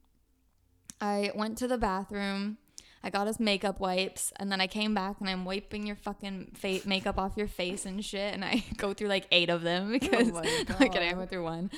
[1.00, 2.58] I went to the bathroom.
[3.04, 6.52] I got us makeup wipes, and then I came back and I'm wiping your fucking
[6.54, 8.34] fa- makeup off your face and shit.
[8.34, 11.30] And I go through like eight of them oh because Oh my like I went
[11.30, 11.72] through one.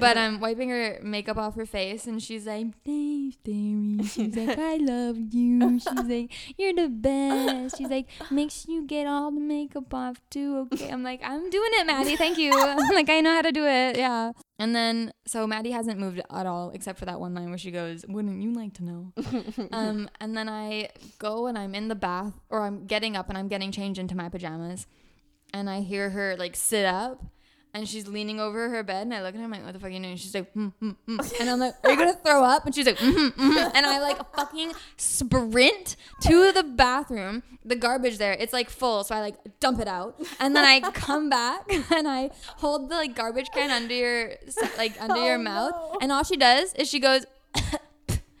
[0.00, 4.58] but I'm wiping her makeup off her face, and she's like, "Thanks, Derry." She's like,
[4.58, 9.30] "I love you." She's like, "You're the best." She's like, "Make sure you get all
[9.30, 12.16] the makeup off too." Okay, I'm like, "I'm doing it, Maddie.
[12.16, 14.32] Thank you." I'm like, "I know how to do it." Yeah.
[14.58, 17.72] And then so Maddie hasn't moved at all, except for that one line where she
[17.72, 19.12] goes, "Wouldn't you like to know?"
[19.72, 23.36] um, and then I go and I'm in the bath, or I'm getting up and
[23.36, 24.86] I'm getting changed into my pajamas,
[25.52, 27.24] and I hear her like sit up.
[27.74, 29.80] And she's leaning over her bed, and I look at her, I'm like, what the
[29.80, 30.16] fuck are you doing?
[30.16, 31.40] She's like, mm, mm, mm.
[31.40, 32.64] and I'm like, are you gonna throw up?
[32.66, 33.70] And she's like, mm, mm.
[33.74, 37.42] and I like fucking sprint to the bathroom.
[37.64, 40.88] The garbage there, it's like full, so I like dump it out, and then I
[40.92, 44.34] come back and I hold the like garbage can under your
[44.78, 45.98] like under your Oh, mouth, no.
[46.00, 47.24] and all she does is she goes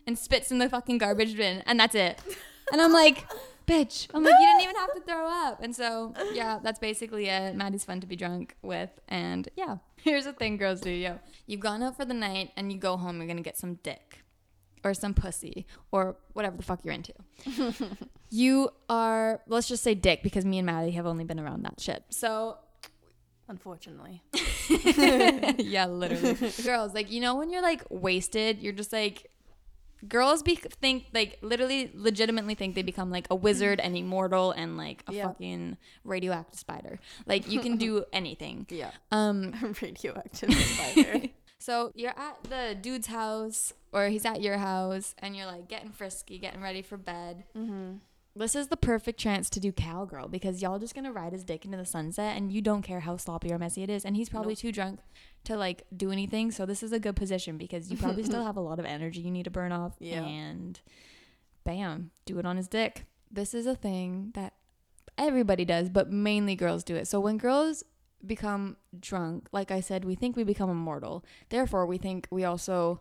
[0.06, 2.20] and spits in the fucking garbage bin, and that's it.
[2.70, 3.26] And I'm like,
[3.66, 4.08] bitch.
[4.14, 5.62] I'm like, you didn't even have to throw up.
[5.62, 7.54] And so, yeah, that's basically it.
[7.54, 8.90] Maddie's fun to be drunk with.
[9.08, 10.90] And yeah, here's the thing girls do.
[10.90, 13.56] Yo, you've gone out for the night and you go home, you're going to get
[13.56, 14.20] some dick
[14.84, 17.14] or some pussy or whatever the fuck you're into.
[18.30, 21.80] you are, let's just say dick because me and Maddie have only been around that
[21.80, 22.04] shit.
[22.10, 22.58] So,
[23.46, 24.22] Unfortunately.
[25.58, 26.34] yeah, literally.
[26.64, 29.30] Girls, like, you know, when you're like wasted, you're just like,
[30.08, 34.76] girls be- think like literally legitimately think they become like a wizard and immortal and
[34.76, 35.26] like a Yeah.
[35.28, 38.90] fucking radioactive spider like you can do anything Yeah.
[39.10, 41.22] um Radioactive spider.
[41.58, 45.90] so you're at the dude's house or he's at your house and you're like getting
[45.92, 47.94] frisky getting ready for bed mm-hmm.
[48.36, 51.64] This is the perfect chance to do cowgirl because y'all just gonna ride his dick
[51.64, 54.04] into the sunset and you don't care how sloppy or messy it is.
[54.04, 54.58] And he's probably Nope.
[54.58, 55.00] too drunk
[55.44, 56.50] to like do anything.
[56.50, 59.20] So this is a good position because you probably still have a lot of energy
[59.20, 60.24] you need to burn off Yeah.
[60.24, 60.80] and
[61.64, 63.04] bam do it on his dick.
[63.30, 64.54] This is a thing that
[65.16, 67.06] everybody does but mainly girls do it.
[67.06, 67.84] So when girls
[68.26, 71.24] become drunk like i said we think we become immortal.
[71.50, 73.00] Therefore we think we also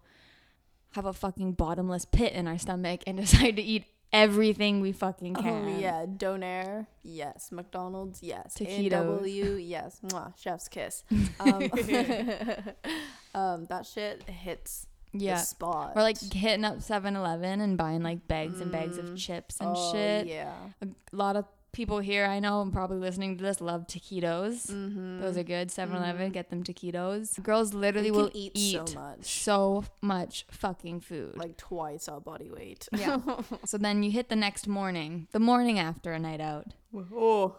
[0.91, 5.34] have a fucking bottomless pit in our stomach and decide to eat everything we fucking
[5.34, 5.65] can.
[5.65, 7.52] Oh yeah, Donair, yes.
[7.52, 8.56] McDonald's, yes.
[8.58, 9.67] Taquitos.
[9.67, 9.99] Yes.
[10.06, 11.04] Mwah, chef's kiss.
[11.39, 11.63] Um,
[13.36, 15.36] um, that shit hits Yeah.
[15.36, 15.93] the spot.
[15.95, 19.17] Or like hitting up 7 Eleven and buying like bags and bags of Mm.
[19.17, 20.28] chips and oh, shit.
[20.28, 20.54] Yeah.
[20.82, 24.68] A lot of people here I know and probably listening to this love taquitos.
[24.68, 25.20] Mm-hmm.
[25.22, 25.72] Those are good.
[25.72, 26.34] 7 Eleven, Mhm.
[26.34, 27.42] get them taquitos.
[27.44, 31.36] Girls literally will eat, eat, so much, so much fucking food.
[31.38, 32.88] like twice our body weight.
[32.96, 33.20] Yeah.
[33.66, 36.68] so then you hit the next morning, the morning after a night out.
[36.96, 37.56] oh,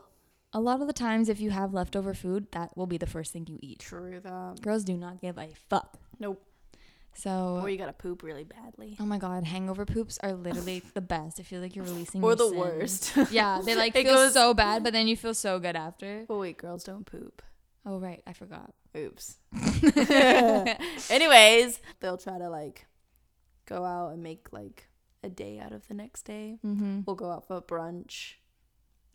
[0.53, 3.33] A lot of the times, if you have leftover food, that will be the first
[3.33, 3.81] thing you eat.
[3.81, 4.61] true that.
[4.63, 5.99] Girls do not give a fuck.
[6.21, 6.41] Nope.
[7.17, 8.97] So, Or you gotta poop really badly.
[9.01, 11.39] oh my god, hangover poops are literally the best.
[11.41, 13.13] I feel like you're releasing Or the worst.
[13.31, 16.27] Yeah, they like feel goes- so bad, but then you feel so good after.
[16.29, 17.41] Oh wait, girls don't poop.
[17.87, 18.73] Oh right, I forgot.
[18.97, 19.37] Oops.
[21.11, 22.87] Anyways, they'll try to like
[23.67, 24.89] go out and make like
[25.23, 26.59] a day out of the next day.
[26.65, 27.01] Mm-hmm.
[27.07, 28.35] We'll go out for brunch.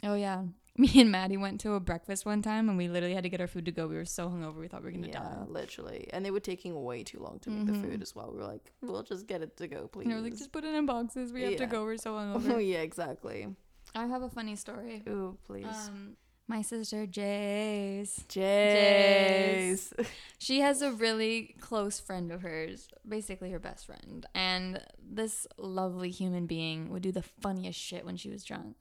[0.04, 0.44] Oh yeah,
[0.84, 3.42] me and Maddie went to a breakfast one time, and we literally had to get
[3.42, 3.88] our food to go.
[3.88, 5.46] We were so hungover, we thought we were gonna yeah, die.
[5.48, 6.08] literally.
[6.14, 7.82] And they were taking way too long to make the Mhm.
[7.84, 8.32] food as well.
[8.32, 10.04] We were like, we'll just get it to go, please.
[10.06, 11.34] And they were like, just put it in boxes.
[11.34, 11.84] We have to go.
[11.84, 12.54] We're so hungover.
[12.54, 13.48] oh yeah, exactly.
[13.96, 15.04] I have a funny story.
[15.10, 15.66] Ooh, please.
[15.66, 16.16] Um,
[16.48, 18.26] My sister Jace.
[18.28, 19.94] Jace.
[20.38, 24.26] She has a really close friend of hers, basically her best friend.
[24.34, 28.76] And this lovely human being would do the funniest shit when she was drunk.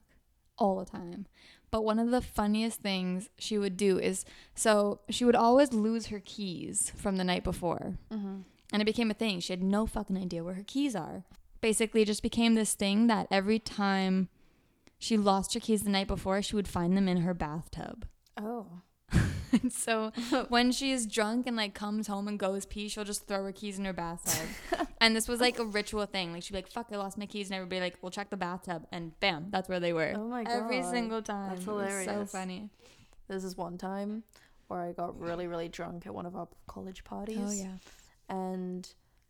[0.57, 1.25] All the time.
[1.71, 6.07] But one of the funniest things she would do is so she would always lose
[6.07, 7.97] her keys from the night before.
[8.11, 8.37] Mm-hmm.
[8.71, 9.39] And it became a thing.
[9.39, 11.23] She had no fucking idea where her keys are.
[11.61, 14.29] Basically, it just became this thing that every time
[14.97, 18.05] she lost her keys the night before, she would find them in her bathtub.
[18.37, 18.81] Oh.
[19.51, 20.11] and so
[20.49, 23.51] when she is drunk and like comes home and goes pee, she'll just throw her
[23.51, 24.47] keys in her bathtub.
[25.01, 26.31] and this was like a ritual thing.
[26.33, 28.37] Like she'd be like, "Fuck, I lost my keys," and everybody like, "We'll check the
[28.37, 30.13] bathtub," and bam, that's where they were.
[30.15, 30.53] Oh my god.
[30.63, 31.55] Every single time.
[31.55, 32.69] That's was so funny.
[33.27, 34.23] This is one time
[34.67, 37.37] where I got really, really drunk at one of our college parties.
[37.41, 37.77] Oh yeah.
[38.29, 38.87] and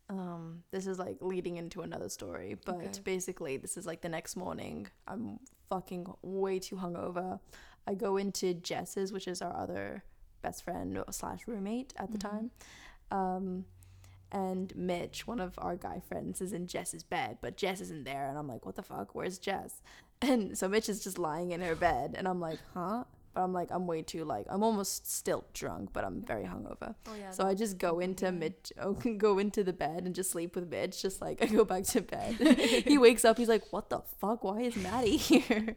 [0.08, 2.90] um this is like leading into another story but Okay.
[3.04, 5.38] basically this is like the next morning i'm
[5.68, 7.38] fucking way too hungover
[7.86, 10.04] i go into jess's which is our other
[10.42, 12.30] best friend slash roommate at the Mhm.
[12.30, 12.50] time.
[13.10, 13.64] Um
[14.32, 18.28] and mitch one of our guy friends is in jess's bed but jess isn't there.
[18.28, 19.14] And i'm like what the fuck?
[19.14, 19.82] Where's jess?
[20.22, 22.14] And so mitch is just lying in her bed.
[22.16, 25.90] And i'm like huh but i'm like i'm way too like i'm almost still drunk
[25.92, 27.30] but i'm very hungover Oh yeah.
[27.30, 30.68] so I just go into Mitch, oh, go into the bed and just sleep with
[30.70, 31.00] Mitch.
[31.02, 32.34] Just like I go back to bed.
[32.86, 33.36] he wakes up.
[33.38, 34.44] He's like, "What the fuck?
[34.44, 35.74] Why is Maddie here?"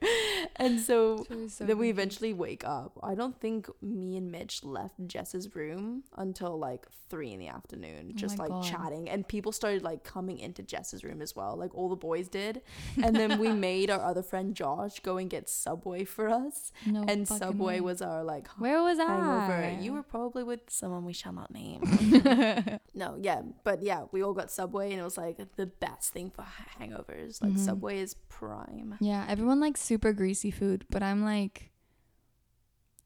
[0.58, 3.00] and so so then we eventually wake up.
[3.02, 8.12] I don't think me and Mitch left Jess's room until like three in the afternoon,
[8.12, 8.64] Oh just my like God.
[8.64, 9.10] chatting.
[9.10, 11.56] And people started like coming into Jess's room as well.
[11.56, 12.62] Like all the boys did.
[13.04, 16.72] And then we made our other friend Josh go and get Subway for us.
[16.86, 17.82] No and Subway way.
[17.82, 19.78] was our like Where was I?
[19.82, 21.82] You were probably with someone we shall not name.
[22.94, 26.30] no, yeah, but yeah, we all got Subway, and it was like the best thing
[26.32, 26.46] for
[26.80, 27.42] hangovers.
[27.42, 27.60] Like Mhm.
[27.60, 28.98] Subway is prime.
[29.00, 31.72] Yeah, everyone likes super greasy food, but I'm like,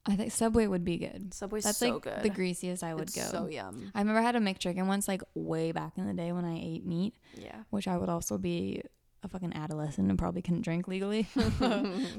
[0.05, 1.33] I think Subway would be good.
[1.33, 2.23] Subway's That's so like good.
[2.23, 3.23] the greasiest I would it's go.
[3.23, 3.91] so yum.
[3.93, 6.57] I remember I had a McChicken once, like way back in the day when I
[6.57, 7.63] ate meat, Yeah.
[7.71, 8.83] which I would also be
[9.23, 11.27] a fucking adolescent and probably couldn't drink legally.
[11.59, 11.71] but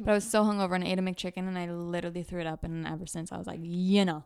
[0.07, 2.65] I was so hungover and I ate a McChicken and I literally threw it up.
[2.65, 4.25] And ever since I was like, you know,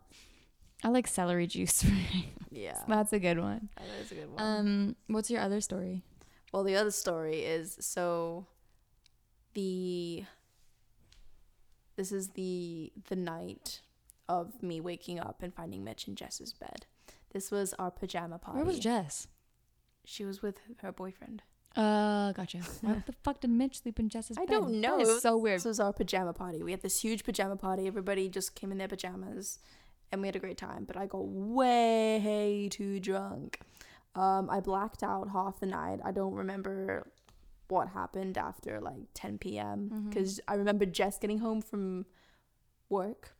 [0.82, 1.84] I like celery juice.
[2.50, 2.78] yeah.
[2.88, 3.68] That's a good one.
[3.76, 4.42] That is a good one.
[4.42, 6.02] Um, what's your other story?
[6.52, 8.46] well, the other story is so
[9.54, 10.24] the
[11.96, 13.80] this is the the night
[14.28, 16.86] of me waking up and finding Mitch in Jess's bed.
[17.32, 18.58] This was our pajama party.
[18.58, 19.28] Where was Jess?
[20.04, 21.42] She was with her boyfriend.
[21.76, 22.58] Uh, gotcha.
[22.82, 24.42] Why the fuck did Mitch sleep in Jess's bed?
[24.42, 24.52] I bed?
[24.52, 24.98] don't know.
[24.98, 25.56] That is so weird.
[25.58, 26.62] This was our pajama party.
[26.62, 27.86] We had this huge pajama party.
[27.86, 29.58] Everybody just came in their pajamas
[30.10, 30.84] and we had a great time.
[30.84, 33.60] But I got way too drunk.
[34.14, 36.00] Um, I blacked out half the night.
[36.04, 37.10] I don't remember
[37.68, 40.06] what happened after like 10 p.m.
[40.08, 42.04] Because I remember Jess getting home from
[42.90, 43.34] work.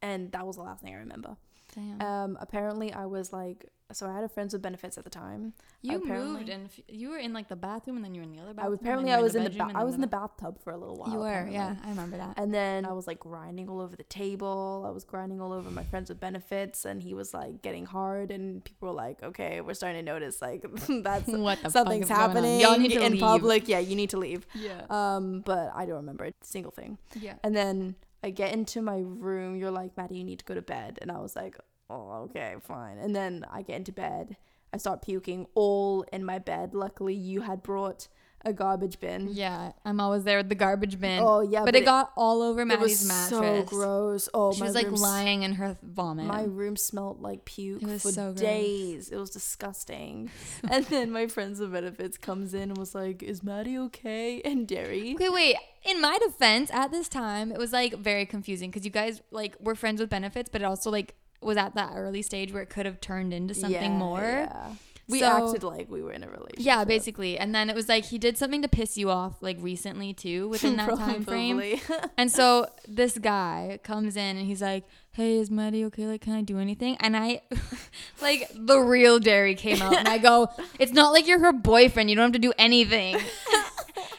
[0.00, 1.36] And that was the last thing I remember.
[1.74, 2.00] Damn.
[2.00, 5.52] Um, apparently, I was like, so I had a friends with benefits at the time.
[5.82, 8.32] you moved and f- you were in like the bathroom and then you were in
[8.32, 8.70] the other I bathroom.
[8.72, 10.76] was, apparently I was in the bedroom ba- I was in the bathtub for a
[10.76, 11.10] little while.
[11.12, 11.54] You were, apparently.
[11.54, 11.76] yeah.
[11.84, 12.34] I remember that.
[12.36, 14.84] And then I was like grinding all over the table.
[14.86, 18.30] I was grinding all over my friends with benefits, and he was like getting hard.
[18.32, 20.64] And people were like, "Okay, we're starting to notice like
[21.02, 22.30] that's what something's fuck is going on?
[22.30, 23.20] happening Y'all need to in leave.
[23.20, 23.68] public.
[23.68, 24.82] Yeah, you need to leave." Yeah.
[24.90, 26.98] Um, but I don't remember a single thing.
[27.20, 27.34] yeah.
[27.44, 27.94] And then
[28.24, 29.54] I get into my room.
[29.56, 31.56] You're like, "Maddie, you need to go to bed," and I was like,
[31.88, 34.36] "Oh, okay, fine." And then I get into bed.
[34.72, 36.74] I start puking all in my bed.
[36.74, 38.08] Luckily, you had brought
[38.46, 39.28] a garbage bin.
[39.32, 41.20] Yeah, I'm always there with the garbage bin.
[41.22, 43.68] Oh yeah, but, it, got all over Maddie's it was mattress.
[43.68, 44.28] so gross.
[44.32, 46.26] Oh, she was like lying in her vomit.
[46.26, 49.10] My room smelled like puke It for so days.
[49.10, 50.30] It was disgusting.
[50.70, 54.66] and then my friends of benefits comes in and was like, "Is Maddie okay?" And
[54.66, 55.14] Derry.
[55.14, 55.56] Okay, wait.
[55.84, 59.56] In my defense, at this time, it was like very confusing because you guys like
[59.60, 61.14] were friends with benefits, but it also like
[61.46, 64.20] was at that early stage where it could have turned into something Yeah, more.
[64.20, 64.70] yeah.
[65.08, 66.66] We So- acted like we were in a relationship.
[66.66, 67.38] Yeah, basically.
[67.38, 70.48] And then it was like he did something to piss you off like recently too
[70.48, 71.62] within that time frame.
[72.18, 74.82] And so this guy comes in and he's like,
[75.12, 76.06] "Hey, is Maddie okay?
[76.08, 77.42] Like, can I do anything?" And I,
[78.20, 80.48] like, the real Derry came out, and I go,
[80.80, 82.10] "It's not like you're her boyfriend.
[82.10, 83.16] You don't have to do anything."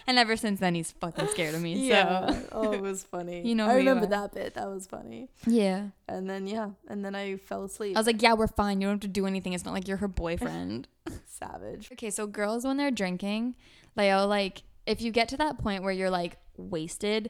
[0.08, 1.74] And ever since then, he's fucking scared of me.
[1.88, 2.32] yeah.
[2.32, 3.42] So oh, it was funny.
[3.46, 4.54] You know I remember that bit.
[4.56, 5.30] That was funny.
[5.46, 7.96] yeah, And then yeah, and then I fell asleep.
[7.96, 8.82] I was like, "Yeah, we're fine.
[8.82, 9.54] You don't have to do anything.
[9.54, 10.88] It's not like you're her boyfriend."
[11.28, 11.90] savage.
[11.94, 13.56] okay, so girls when they're drinking,
[13.96, 17.30] Leo, like, if you get to that point where you're like wasted.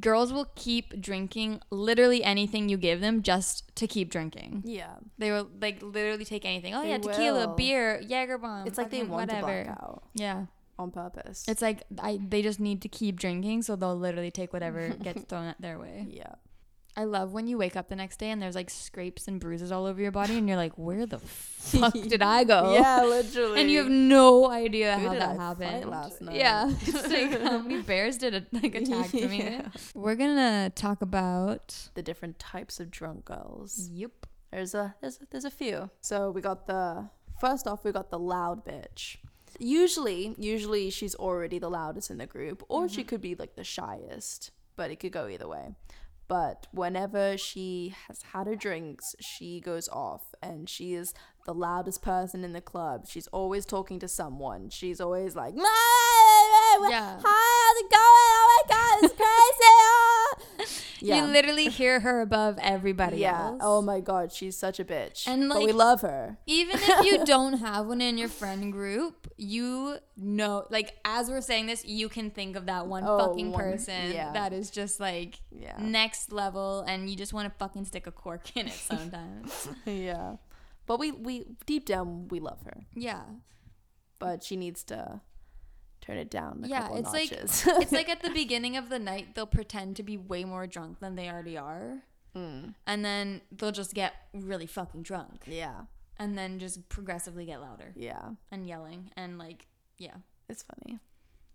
[0.00, 4.64] Girls will keep drinking literally anything you give them just to keep drinking.
[4.66, 4.94] Yeah.
[5.18, 6.74] They will like literally take anything.
[6.74, 7.54] Oh They yeah, tequila, will.
[7.54, 8.66] beer, Jager bomb.
[8.66, 9.62] It's like they want whatever.
[9.62, 10.02] to black out.
[10.14, 10.46] Yeah,
[10.78, 11.44] on purpose.
[11.48, 15.22] It's like I they just need to keep drinking, so they'll literally take whatever gets
[15.24, 16.06] thrown at their way.
[16.10, 16.34] yeah.
[16.96, 19.70] I love when you wake up the next day and there's like scrapes and bruises
[19.70, 23.60] all over your body, and you're like, "Where the fuck did I go?" Yeah, literally.
[23.60, 26.34] and you have no idea Who how that I happened last night?
[26.34, 29.60] Yeah, it's like how many bears did it like attack me?
[29.94, 31.88] We're gonna talk about.
[31.94, 33.88] the different types of drunk girls.
[33.92, 34.26] Yep.
[34.50, 35.90] There's a there's there's a few.
[36.00, 37.10] So we got the
[37.40, 39.18] first off we got the loud bitch.
[39.58, 43.08] Usually, usually she's already the loudest in the group, or she mm-hmm.
[43.08, 45.74] could be like the shyest, but it could go either way.
[46.28, 51.14] But whenever she has had her drinks, she goes off and she is
[51.46, 53.06] the loudest person in the club.
[53.08, 54.68] She's always talking to someone.
[54.68, 55.64] She's always like, Yeah.
[57.24, 58.02] Hi, how's it going?
[58.04, 60.76] Oh my god, it's crazy.
[60.76, 60.84] Oh.
[61.00, 63.40] You literally hear her above everybody Yeah.
[63.48, 63.60] else.
[63.62, 65.26] Oh my god, she's such a bitch.
[65.26, 66.38] And, but we love her.
[66.46, 71.40] Even if you don't have one in your friend group, you know, like as we're
[71.40, 74.32] saying this, you can think of that one Oh, fucking one- person yeah.
[74.32, 75.76] that is just like Yeah.
[75.78, 79.68] next level, and you just want to fucking stick a cork in it sometimes.
[79.86, 80.36] yeah.
[80.86, 82.78] But we we deep down we love her.
[82.94, 83.22] yeah,
[84.18, 85.20] But she needs to
[86.00, 86.82] turn it down a yeah.
[86.82, 87.32] couple It's like
[87.82, 91.00] it's like at the beginning of the night, they'll pretend to be way more drunk
[91.00, 92.02] than they already are,
[92.36, 95.82] Mm, and then they'll just get really fucking drunk, yeah.
[96.18, 98.30] and then just progressively get louder Yeah.
[98.50, 99.66] and yelling and like,
[99.98, 100.16] yeah,
[100.48, 100.98] It's funny.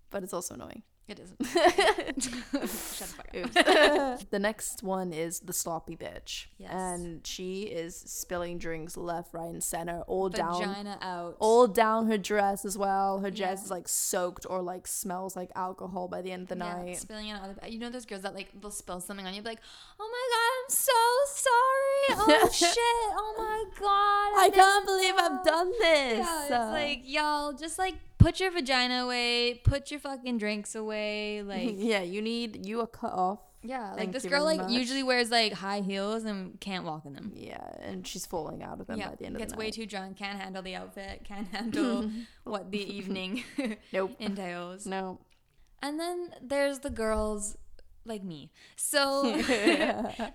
[0.10, 0.84] But it's also annoying.
[1.08, 1.38] It isn't.
[2.70, 4.30] Shut the fuck up.
[4.30, 6.46] the next one is the sloppy bitch.
[6.58, 6.72] Yes.
[6.74, 11.36] And she is spilling drinks left, right, and center, all down Vagina out.
[11.39, 13.20] all down her dress as well.
[13.20, 13.66] Her dress Yeah.
[13.66, 16.98] is like soaked or like smells like alcohol by the end of the Yeah, night.
[16.98, 17.68] spilling it on other.
[17.68, 19.60] You know those girls that like they'll spill something on you, be like,
[20.00, 21.02] "Oh my god, I'm so
[21.50, 22.44] sorry.
[22.46, 22.78] Oh shit.
[22.78, 24.42] Oh my god.
[24.42, 26.18] I didn't can't believe I've done this.
[26.20, 30.76] Yeah, it's Uh, like y'all just like put your vagina away, put your fucking drinks
[30.76, 31.76] away, like.
[31.78, 33.40] yeah, you need you are cut off.
[33.66, 34.72] Yeah, like Thank this girl like much.
[34.72, 37.32] usually wears like high heels and can't walk in them.
[37.34, 39.50] Yeah, and she's falling out of them yeah, by the end of the night.
[39.52, 42.10] Gets way too drunk, can't handle the outfit, can't handle
[42.44, 43.44] what the evening
[43.94, 44.16] Nope.
[44.20, 44.86] entails.
[44.86, 45.20] No.
[45.82, 47.58] And then there's the girls
[48.06, 48.52] like me.
[48.76, 49.34] So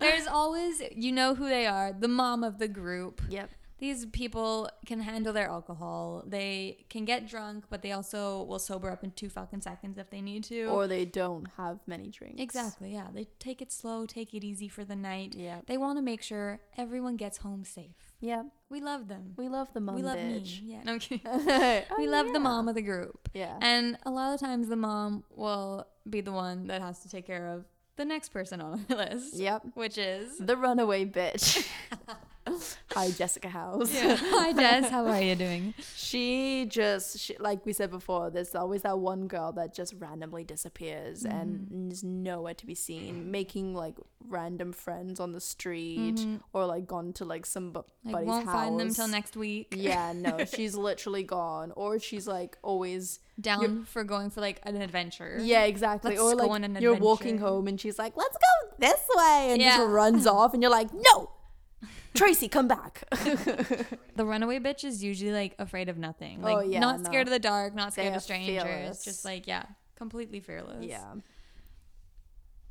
[0.00, 3.20] there's always, you know who they are, the mom of the group.
[3.28, 3.50] Yep.
[3.78, 6.24] These people can handle their alcohol.
[6.26, 10.10] They can get drunk, but they also will sober up in two fucking seconds if
[10.10, 10.64] they need to.
[10.66, 12.40] Or they don't have many drinks.
[12.42, 13.06] exactly, yeah.
[13.14, 15.34] They take it slow, take it easy for the night.
[15.36, 15.66] Yep.
[15.66, 17.94] They want to make sure everyone gets home safe.
[18.20, 18.46] Yep.
[18.68, 19.34] We love them.
[19.36, 20.60] We love the mom we love bitch.
[20.62, 20.72] me.
[20.72, 21.20] Yeah, no, I'm kidding.
[21.90, 23.28] Oh, we love the mom of the group.
[23.32, 23.56] Yeah.
[23.60, 27.26] And a lot of times the mom will be the one that has to take
[27.28, 27.64] care of
[27.96, 29.34] the next person on the list.
[29.36, 29.62] Yep.
[29.74, 31.64] Which is The runaway bitch.
[32.92, 33.90] Hi, Jessica House.
[34.00, 35.74] Hi Jess, how are you doing?
[35.96, 40.42] She just, she, like we said before, there's always that one girl that just randomly
[40.42, 41.38] disappears Mm-hmm.
[41.38, 46.40] and is nowhere to be seen, making like random friends on the street Mhm.
[46.54, 48.54] or like gone to like somebody's Like won't house.
[48.54, 49.74] find them till next week.
[49.76, 51.72] Yeah, no, she's literally gone.
[51.76, 55.38] Or she's like always, Down for going for like an adventure.
[55.40, 56.12] yeah, exactly.
[56.12, 59.48] Let's or like you're walking home and she's like, let's go this way.
[59.52, 59.76] And Yeah.
[59.76, 61.30] just runs off and you're like, no,
[62.18, 63.04] Tracy, come back.
[64.16, 66.38] The runaway bitch is usually like afraid of nothing.
[66.42, 67.04] Oh, like Oh, yeah, not no.
[67.04, 68.62] scared of the dark, not scared are of strangers.
[68.64, 69.04] fearless.
[69.04, 70.84] Just like yeah, completely fearless.
[70.84, 71.14] yeah.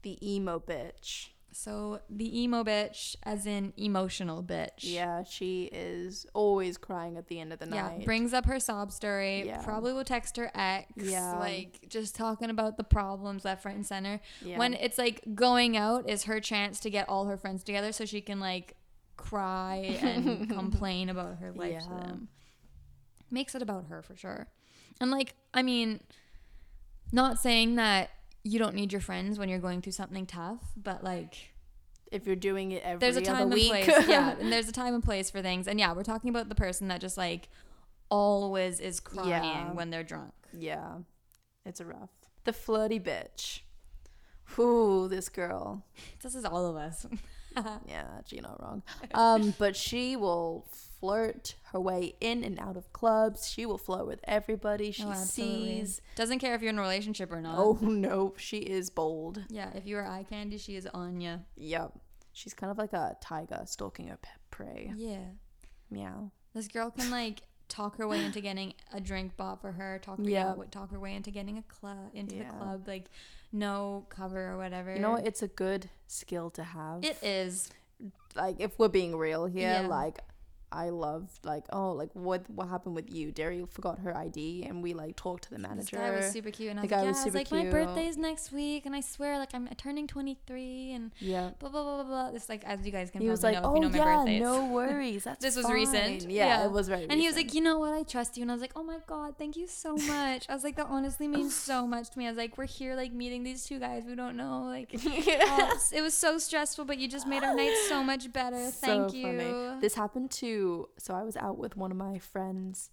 [0.04, 1.30] The emo bitch.
[1.54, 4.80] So the emo bitch, as in emotional bitch.
[4.84, 8.00] Yeah, she is always crying at the end of the night.
[8.00, 9.46] Yeah, brings up her sob story.
[9.48, 9.62] Yeah.
[9.64, 10.92] Probably will text her ex.
[10.98, 11.40] Yeah.
[11.40, 14.20] Like just talking about the problems left, right, and center.
[14.44, 14.58] yeah.
[14.60, 18.06] When it's like going out is her chance to get all her friends together so
[18.06, 18.76] she can like
[19.18, 22.28] cry and complain about her life to them.
[23.30, 24.48] Makes it about her for sure.
[25.02, 26.00] And like, I mean,
[27.12, 28.10] not saying that
[28.44, 31.52] you don't need your friends when you're going through something tough, but like
[32.12, 33.70] if you're doing it every there's a other time and week.
[33.86, 33.88] place.
[34.08, 35.68] Yeah, and there's a time and place for things.
[35.68, 37.50] And yeah, we're talking about the person that just like
[38.10, 39.72] always is crying Yeah.
[39.74, 40.34] when they're drunk.
[40.58, 41.00] yeah.
[41.66, 42.12] It's a rough.
[42.46, 43.60] The flirty bitch.
[44.58, 45.84] Ooh, this girl.
[46.24, 47.06] This is all of us.
[47.88, 48.84] Yeah, you're not wrong.
[49.14, 50.68] Um, but she will
[51.00, 53.48] flirt her way in and out of clubs.
[53.50, 56.02] She will flirt with everybody she Oh, sees.
[56.16, 57.58] Doesn't care if you're in a relationship or not.
[57.58, 59.44] Oh no, she is bold.
[59.50, 61.40] Yeah, if you are eye candy, she is on you.
[61.56, 61.94] Yep.
[62.34, 64.20] She's kind of like a tiger stalking her
[64.52, 64.92] prey.
[64.96, 65.26] Yeah.
[65.90, 66.32] Meow.
[66.54, 70.18] This girl can like talk her way into getting a drink bought for her, talk
[70.20, 70.54] her Yeah.
[70.58, 70.64] yeah.
[70.72, 72.44] talk her way into getting a club into Yeah.
[72.52, 73.06] the club, like
[73.58, 74.94] no cover or whatever.
[74.94, 75.16] You know?
[75.16, 77.04] It's a good skill to have.
[77.04, 77.70] it is.
[78.36, 79.88] like if we're being real here, Yeah.
[79.88, 80.20] like
[80.72, 83.32] I loved like oh like what what happened with you?
[83.32, 85.96] Derry forgot her ID and we like talked to the manager.
[85.98, 88.18] Guy was super cute and I was like, yeah, was, I was like my birthday's
[88.18, 92.04] next week and I swear like I'm turning 23 and yeah blah blah blah blah
[92.04, 92.32] blah.
[92.32, 94.40] This like as you guys can he was like know oh you know oh, yeah
[94.40, 95.76] no worries that's this was fine.
[95.76, 97.22] recent yeah, yeah, it was very and recent.
[97.22, 98.98] he was like you know what I trust you and I was like oh my
[99.08, 102.26] god thank you so much I was like that honestly means so much to me
[102.26, 105.10] I was like we're here like meeting these two guys we don't know like uh,
[105.10, 105.38] yeah.
[105.42, 108.72] oh, it was so stressful but you just made our night so much better so
[108.72, 109.80] thank you funny.
[109.80, 110.57] this happened to
[110.98, 112.90] so I was out with one of my friends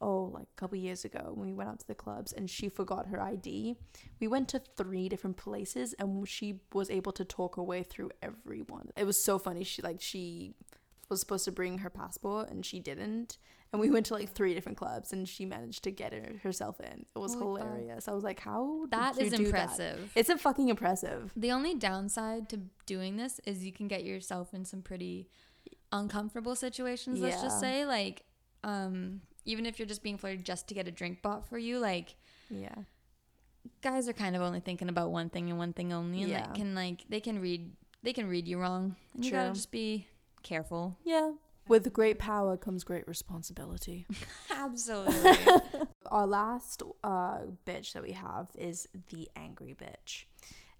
[0.00, 2.68] oh like a couple years ago when we went out to the clubs and she
[2.68, 3.76] forgot her ID.
[4.20, 8.10] We went to three different places and she was able to talk her way through
[8.22, 8.90] everyone.
[8.96, 9.64] It was so funny.
[9.64, 10.54] She like she
[11.08, 13.36] was supposed to bring her passport and she didn't.
[13.72, 16.80] And we went to like three different clubs and she managed to get her, herself
[16.80, 17.06] in.
[17.14, 18.08] It was oh hilarious.
[18.08, 20.10] I was like, how that is impressive.
[20.14, 20.20] That?
[20.20, 21.32] It's a fucking impressive.
[21.36, 25.28] The only downside to doing this is you can get yourself in some pretty
[25.92, 28.22] uncomfortable situations let's just say like
[28.62, 31.78] um even if you're just being flirted just to get a drink bought for you
[31.78, 32.16] like
[32.48, 32.74] yeah.
[33.82, 36.46] guys are kind of only thinking about one thing and one thing only and yeah.
[36.46, 37.72] they can like they can read
[38.02, 40.06] they can read you wrong and you gotta just be
[40.42, 40.96] careful.
[41.04, 41.32] Yeah.
[41.68, 44.06] With great power comes great responsibility.
[44.50, 45.38] Absolutely.
[46.06, 50.24] Our last uh bitch that we have is the angry bitch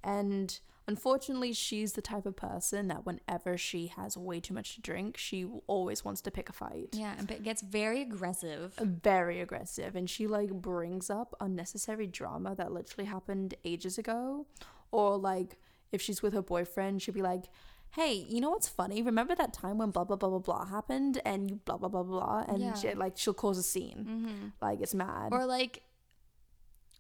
[0.02, 4.80] and Unfortunately, she's the type of person that whenever she has way too much to
[4.80, 6.88] drink, she always wants to pick a fight.
[6.90, 8.74] Yeah, and it gets very aggressive.
[8.74, 9.94] Very aggressive.
[9.94, 14.48] And she like brings up unnecessary drama that literally happened ages ago.
[14.90, 15.58] Or like
[15.92, 17.44] if she's with her boyfriend, she'd be like,
[17.92, 19.00] hey, you know what's funny?
[19.00, 22.02] Remember that time when blah blah blah blah blah happened and you blah blah blah
[22.02, 22.74] blah and yeah.
[22.74, 24.06] she, like she'll cause a scene.
[24.08, 24.46] Mm-hmm.
[24.60, 25.28] Like it's mad.
[25.30, 25.84] Or like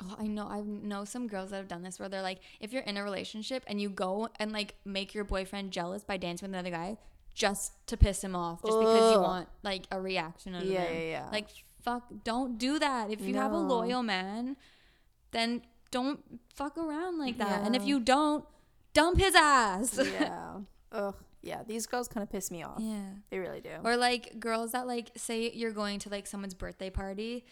[0.02, 2.72] oh, I know I know some girls that have done this where they're like, if
[2.72, 6.48] you're in a relationship and you go and like make your boyfriend jealous by dancing
[6.48, 6.98] with another guy
[7.34, 10.84] just to piss him off, just because you want like a reaction out of yeah,
[10.84, 10.94] him.
[10.94, 11.28] Yeah, yeah.
[11.30, 11.48] Like
[11.82, 13.10] fuck, don't do that.
[13.10, 14.56] If you have a loyal man,
[15.32, 16.20] then don't
[16.54, 17.62] fuck around like that.
[17.64, 18.44] And if you don't,
[18.92, 19.98] dump his ass.
[19.98, 20.58] yeah.
[20.92, 21.14] Ugh.
[21.42, 22.78] Yeah, these girls kind of piss me off.
[22.78, 23.12] Yeah.
[23.30, 23.70] They really do.
[23.82, 27.46] Or like girls that like say you're going to like someone's birthday party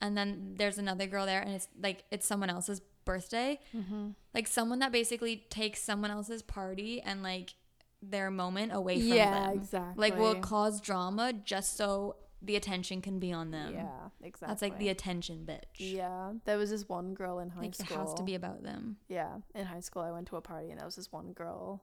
[0.00, 3.60] and then there's another girl there and it's like it's someone else's birthday.
[3.76, 4.10] Mm-hmm.
[4.34, 7.54] like someone that basically takes someone else's party and like
[8.02, 9.16] their moment away from them.
[9.18, 9.58] yeah, them.
[9.58, 13.72] Exactly like will cause drama just so the attention can be on them.
[13.74, 13.88] Yeah
[14.22, 15.60] exactly that's like the attention bitch.
[15.78, 18.62] Yeah there was this one girl in high like school it has to be about
[18.62, 18.96] them.
[19.08, 21.82] Yeah in high school i went to a party and there was this one girl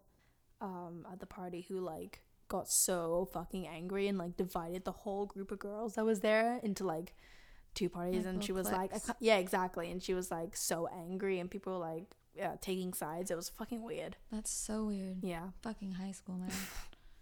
[0.60, 5.26] um at the party who like got so fucking angry and like divided the whole
[5.26, 7.16] group of girls that was there into like
[7.74, 11.40] two parties, like and she was like, yeah, exactly, and she was like so angry,
[11.40, 13.32] and people were like, yeah, taking sides.
[13.32, 14.18] It was fucking weird.
[14.32, 15.18] That's so weird.
[15.22, 16.52] Yeah, fucking high school man.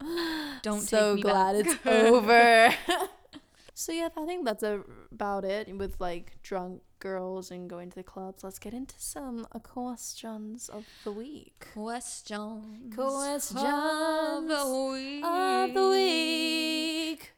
[0.62, 1.74] Don't so glad back.
[1.74, 2.74] it's over.
[3.74, 4.82] so yeah, I think that's a,
[5.12, 8.44] about it with like drunk girls and going to the clubs.
[8.44, 11.68] Let's get into some uh, questions of the week.
[11.74, 12.94] Questions.
[12.94, 15.24] Questions of the week.
[15.26, 17.32] Of the week.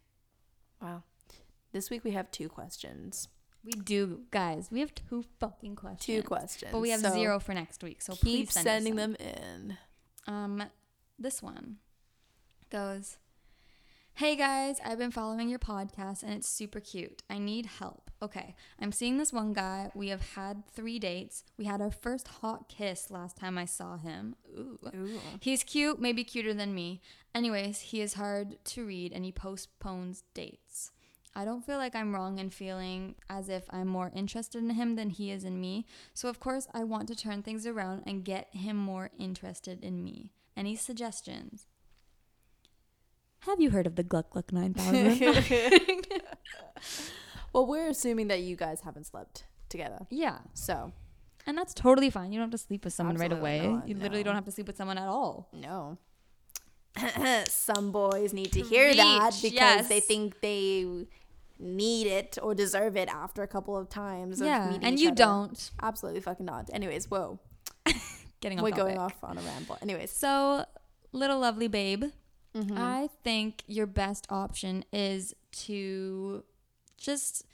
[0.81, 1.03] Wow.
[1.71, 3.27] This week we have two questions.
[3.63, 4.69] We do, guys.
[4.71, 6.05] We have two fucking questions.
[6.05, 6.71] Two questions.
[6.71, 8.01] But we have so zero for next week.
[8.01, 9.77] So keep send sending them in.
[10.27, 10.63] Um,
[11.19, 11.77] this one
[12.69, 13.17] goes.
[14.15, 17.23] Hey guys, I've been following your podcast and it's super cute.
[17.29, 18.11] I need help.
[18.21, 19.89] Okay, I'm seeing this one guy.
[19.95, 21.43] We have had three dates.
[21.57, 24.35] We had our first hot kiss last time I saw him.
[24.55, 24.77] Ooh.
[24.93, 25.19] Ooh.
[25.39, 27.01] He's cute, maybe cuter than me.
[27.33, 30.91] Anyways, he is hard to read and he postpones dates.
[31.33, 34.95] I don't feel like I'm wrong in feeling as if I'm more interested in him
[34.95, 35.85] than he is in me.
[36.13, 40.03] So, of course, I want to turn things around and get him more interested in
[40.03, 40.33] me.
[40.57, 41.67] Any suggestions?
[43.41, 45.21] Have you heard of the Gluck Gluck 9000?
[47.53, 50.05] well, we're assuming that you guys haven't slept together.
[50.09, 50.39] Yeah.
[50.53, 50.91] So.
[51.47, 52.31] And that's totally fine.
[52.31, 53.67] You don't have to sleep with someone Absolutely right away.
[53.67, 54.25] Not, you literally no.
[54.25, 55.49] don't have to sleep with someone at all.
[55.53, 55.97] No.
[57.47, 59.87] Some boys need to hear Reach, that because yes.
[59.89, 61.07] they think they
[61.61, 64.41] need it or deserve it after a couple of times.
[64.41, 65.15] Yeah, and you other.
[65.15, 65.71] don't.
[65.81, 66.69] Absolutely fucking not.
[66.73, 67.39] Anyways, whoa.
[68.41, 69.77] Getting off We're going off on a ramble.
[69.81, 70.11] Anyways.
[70.11, 70.65] So,
[71.11, 72.05] little lovely babe,
[72.55, 72.77] mm-hmm.
[72.77, 76.43] I think your best option is to
[76.97, 77.45] just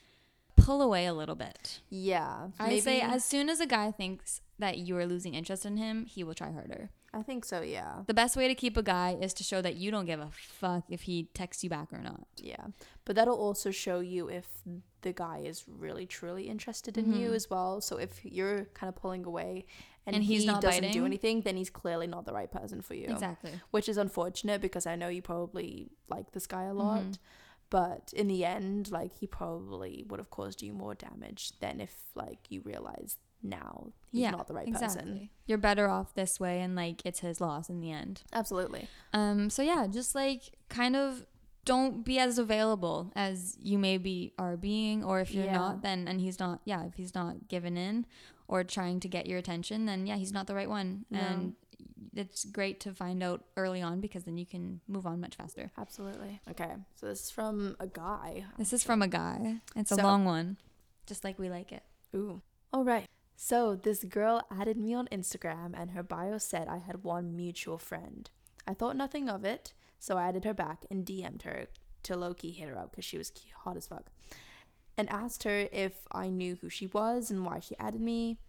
[0.56, 1.82] pull away a little bit.
[1.90, 2.48] Yeah.
[2.60, 6.06] I say as soon as a guy thinks that you are losing interest in him,
[6.06, 6.90] he will try harder.
[7.14, 8.04] I think so, yeah.
[8.06, 10.30] The best way to keep a guy is to show that you don't give a
[10.32, 12.28] fuck if he texts you back or not.
[12.38, 12.68] Yeah.
[13.08, 14.46] But that'll also show you if
[15.02, 17.22] the guy is really truly interested in mm-hmm.
[17.22, 17.80] you as well.
[17.80, 19.66] So if you're kind of pulling away
[20.06, 20.92] and, and he's he not doesn't biting.
[20.92, 23.08] do anything, then he's clearly not the right person for you.
[23.08, 23.52] Exactly.
[23.72, 27.00] Which is unfortunate because I know you probably like this guy a lot.
[27.00, 27.12] Mm-hmm.
[27.70, 31.96] But in the end, like he probably would have caused you more damage than if
[32.14, 35.02] like you realized now he's yeah, not the right exactly.
[35.02, 35.30] person.
[35.46, 38.24] You're better off this way and like it's his loss in the end.
[38.34, 38.90] Absolutely.
[39.14, 41.26] Um so yeah, just like kind of
[41.68, 45.58] don't be as available as you maybe are being or if you're yeah.
[45.58, 48.06] not then and he's not yeah, if he's not given in
[48.48, 51.06] or trying to get your attention, then yeah, he's not the right one.
[51.12, 51.54] And
[52.16, 55.70] it's great to find out early on because then you can move on much faster.
[55.78, 56.40] Absolutely.
[56.50, 56.72] Okay.
[56.96, 58.46] So this is from a guy.
[58.58, 59.58] This is from a guy.
[59.76, 60.58] It's so, a long one.
[61.06, 61.84] Just like we like it.
[62.16, 62.42] Ooh.
[62.72, 63.06] All right.
[63.36, 67.78] So this girl added me on Instagram and her bio said I had one mutual
[67.78, 68.30] friend.
[68.66, 71.68] I thought nothing of it, so I added her back and DM'd her
[72.04, 73.32] to low key hit her up because she was
[73.64, 74.12] hot as fuck
[74.98, 78.40] and asked her if I knew who she was and why she added me.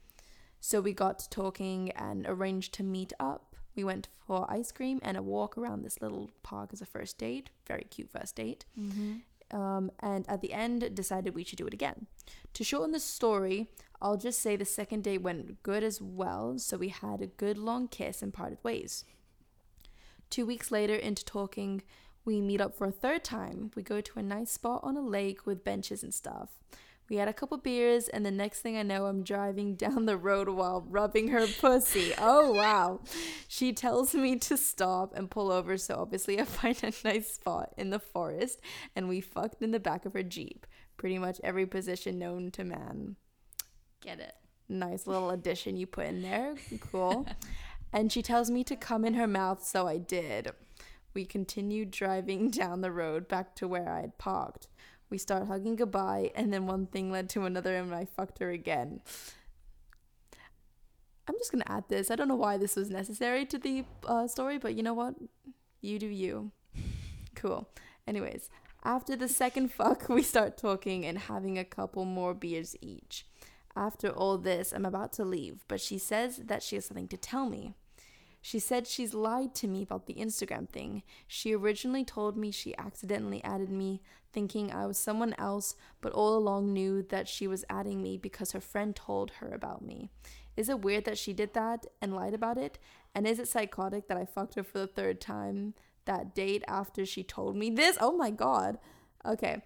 [0.60, 3.54] So we got to talking and arranged to meet up.
[3.76, 7.18] We went for ice cream and a walk around this little park as a first
[7.18, 7.50] date.
[7.66, 8.64] Very cute first date.
[8.78, 9.56] Mm-hmm.
[9.56, 12.06] Um, and at the end, decided we should do it again.
[12.54, 13.68] To shorten the story,
[14.02, 16.58] I'll just say the second date went good as well.
[16.58, 19.04] So we had a good long kiss and parted ways.
[20.30, 21.82] Two weeks later, into talking,
[22.24, 23.70] we meet up for a third time.
[23.74, 26.50] We go to a nice spot on a lake with benches and stuff.
[27.08, 30.16] We had a couple beers, and the next thing I know, I'm driving down the
[30.16, 32.12] road while rubbing her pussy.
[32.18, 33.00] Oh, wow.
[33.46, 37.72] She tells me to stop and pull over, so obviously I find a nice spot
[37.78, 38.60] in the forest,
[38.94, 40.66] and we fucked in the back of her Jeep.
[40.98, 43.16] Pretty much every position known to man.
[44.02, 44.34] Get it.
[44.68, 46.56] Nice little addition you put in there.
[46.92, 47.26] Cool.
[47.92, 50.52] and she tells me to come in her mouth, so I did.
[51.14, 54.68] We continued driving down the road back to where I had parked.
[55.10, 58.50] We start hugging goodbye, and then one thing led to another, and I fucked her
[58.50, 59.00] again.
[61.26, 62.10] I'm just gonna add this.
[62.10, 65.14] I don't know why this was necessary to the uh, story, but you know what?
[65.80, 66.52] You do you.
[67.34, 67.68] Cool.
[68.06, 68.48] Anyways,
[68.84, 73.26] after the second fuck, we start talking and having a couple more beers each.
[73.78, 77.16] After all this, I'm about to leave, but she says that she has something to
[77.16, 77.74] tell me.
[78.42, 81.04] She said she's lied to me about the Instagram thing.
[81.28, 84.02] She originally told me she accidentally added me
[84.32, 88.50] thinking I was someone else, but all along knew that she was adding me because
[88.50, 90.10] her friend told her about me.
[90.56, 92.80] Is it weird that she did that and lied about it?
[93.14, 95.74] And is it psychotic that I fucked her for the third time
[96.04, 97.96] that date after she told me this?
[98.00, 98.78] Oh my god.
[99.24, 99.62] Okay.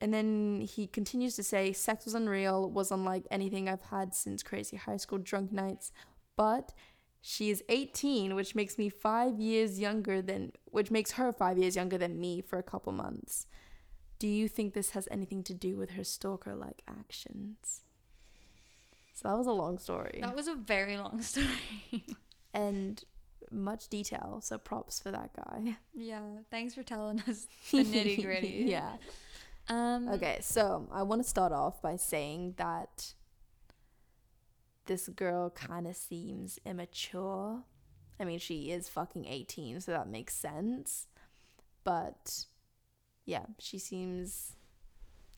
[0.00, 4.42] And then he continues to say, Sex was unreal, was unlike anything I've had since
[4.42, 5.92] crazy high school drunk nights,
[6.36, 6.72] but
[7.20, 11.76] she is 18, which makes me five years younger than, which makes her five years
[11.76, 13.46] younger than me for a couple months.
[14.18, 17.82] Do you think this has anything to do with her stalker like actions?
[19.12, 20.20] So that was a long story.
[20.22, 22.06] That was a very long story.
[22.54, 23.02] and
[23.50, 24.40] much detail.
[24.42, 25.76] So props for that guy.
[25.94, 26.22] Yeah.
[26.50, 28.64] Thanks for telling us the nitty gritty.
[28.66, 28.92] yeah.
[29.68, 30.38] Um, okay.
[30.40, 33.14] So I want to start off by saying that
[34.86, 37.62] this girl kind of seems immature.
[38.18, 41.06] I mean, she is fucking 18, so that makes sense.
[41.84, 42.46] But
[43.24, 44.56] yeah, she seems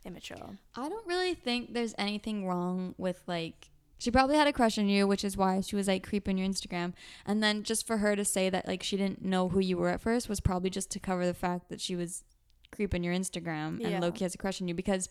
[0.04, 0.58] immature.
[0.76, 4.88] I don't really think there's anything wrong with like she probably had a crush on
[4.88, 6.92] you, which is why she was like creeping your Instagram.
[7.24, 9.90] And then just for her to say that like she didn't know who you were
[9.90, 12.24] at first was probably just to cover the fact that she was
[12.72, 13.88] creeping your Instagram yeah.
[13.88, 15.08] and Loki has a crush on you because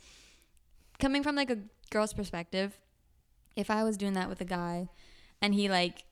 [1.00, 1.60] coming from like a
[1.90, 2.78] girl's perspective,
[3.56, 4.90] if I was doing that with a guy
[5.42, 6.04] and he like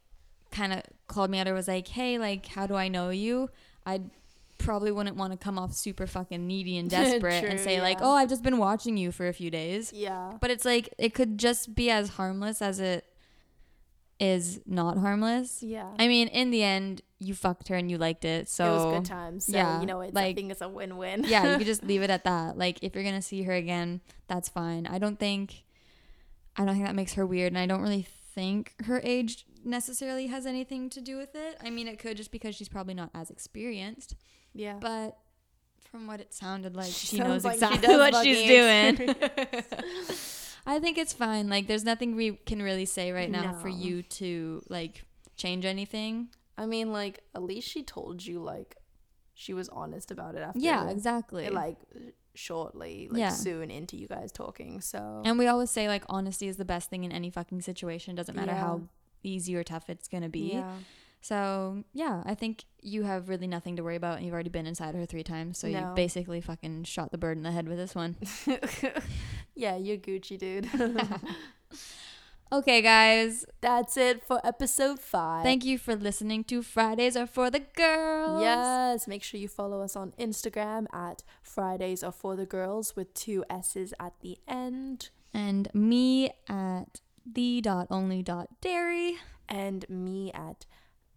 [0.52, 3.50] kind of called me out or was like, "Hey, like how do I know you?"
[3.86, 4.10] I'd
[4.58, 7.82] probably wouldn't want to come off super fucking needy and desperate True, and say yeah.
[7.82, 10.34] like, "Oh, I've just been watching you for a few days." Yeah.
[10.40, 13.06] But it's like it could just be as harmless as it
[14.20, 15.64] is not harmless.
[15.64, 15.90] Yeah.
[15.98, 18.98] I mean, in the end, you fucked her and you liked it, so it was
[18.98, 19.46] good times.
[19.46, 21.24] So, yeah, you know, it's, like, I think it's a win-win.
[21.26, 22.58] yeah, you could just leave it at that.
[22.58, 24.88] Like, if you're gonna see her again, that's fine.
[24.88, 25.64] I don't think
[26.56, 30.28] I don't think that makes her weird, and I don't really think her age necessarily
[30.28, 31.58] has anything to do with it.
[31.64, 34.16] I mean, it could just because she's probably not as experienced.
[34.54, 34.78] Yeah.
[34.80, 35.18] But
[35.92, 39.16] from what it sounded like, she, she knows like exactly she what she's doing.
[40.66, 41.50] I think it's fine.
[41.50, 43.54] Like, there's nothing we can really say right now no.
[43.54, 45.04] for you to like
[45.36, 46.30] change anything.
[46.58, 48.76] I mean, like, at least she told you like
[49.34, 50.60] she was honest about it after.
[50.60, 51.46] Yeah, exactly.
[51.46, 51.78] It, like
[52.36, 53.30] shortly, like yeah.
[53.30, 54.82] soon into you guys talking.
[54.82, 58.16] So And we always say like honesty is the best thing in any fucking situation.
[58.16, 58.60] Doesn't matter yeah.
[58.60, 58.82] how
[59.24, 60.54] easy or tough it's gonna be.
[60.54, 60.74] Yeah.
[61.22, 64.68] So yeah, I think you have really nothing to worry about, and you've already been
[64.68, 65.58] inside her three times.
[65.58, 65.80] So No.
[65.80, 68.16] you basically fucking shot the bird in the head with this one.
[69.60, 70.70] yeah, you're Gucci, dude.
[72.52, 75.44] okay, guys, That's it for episode five.
[75.44, 78.42] thank you for listening to Fridays are for the girls.
[78.42, 83.14] Yes, make sure you follow us on Instagram at Fridays are for the girls with
[83.14, 85.10] two S's at the end.
[85.34, 87.02] and me at
[87.32, 89.18] the dot only dot dairy.
[89.48, 90.66] and me at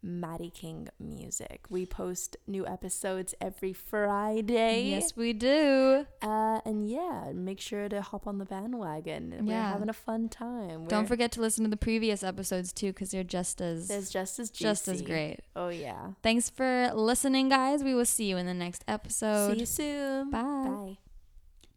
[0.03, 1.65] Maddie King Music.
[1.71, 4.91] We post new episodes every Friday.
[4.91, 6.07] Yes, we do.
[6.21, 9.35] Uh, and yeah, make sure to hop on the bandwagon.
[9.47, 9.71] We're Yeah.
[9.71, 10.87] having a fun time.
[10.89, 14.39] Don't forget to listen to the previous episodes too, because they're just as There's just
[14.41, 14.65] as juicy.
[14.65, 15.41] just as great.
[15.55, 16.13] Oh yeah.
[16.23, 17.85] Thanks for listening, guys.
[17.85, 19.53] We will see you in the next episode.
[19.55, 20.31] See you soon.
[20.31, 20.41] Bye.
[20.43, 20.99] Bye.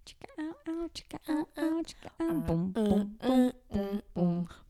[0.05, 2.25] Chicka ow ow, chicka ow ow, chicka ow.
[2.27, 4.47] Uh, Boom, boom, boom, boom, boom, uh, uh, uh, uh, uh, boom,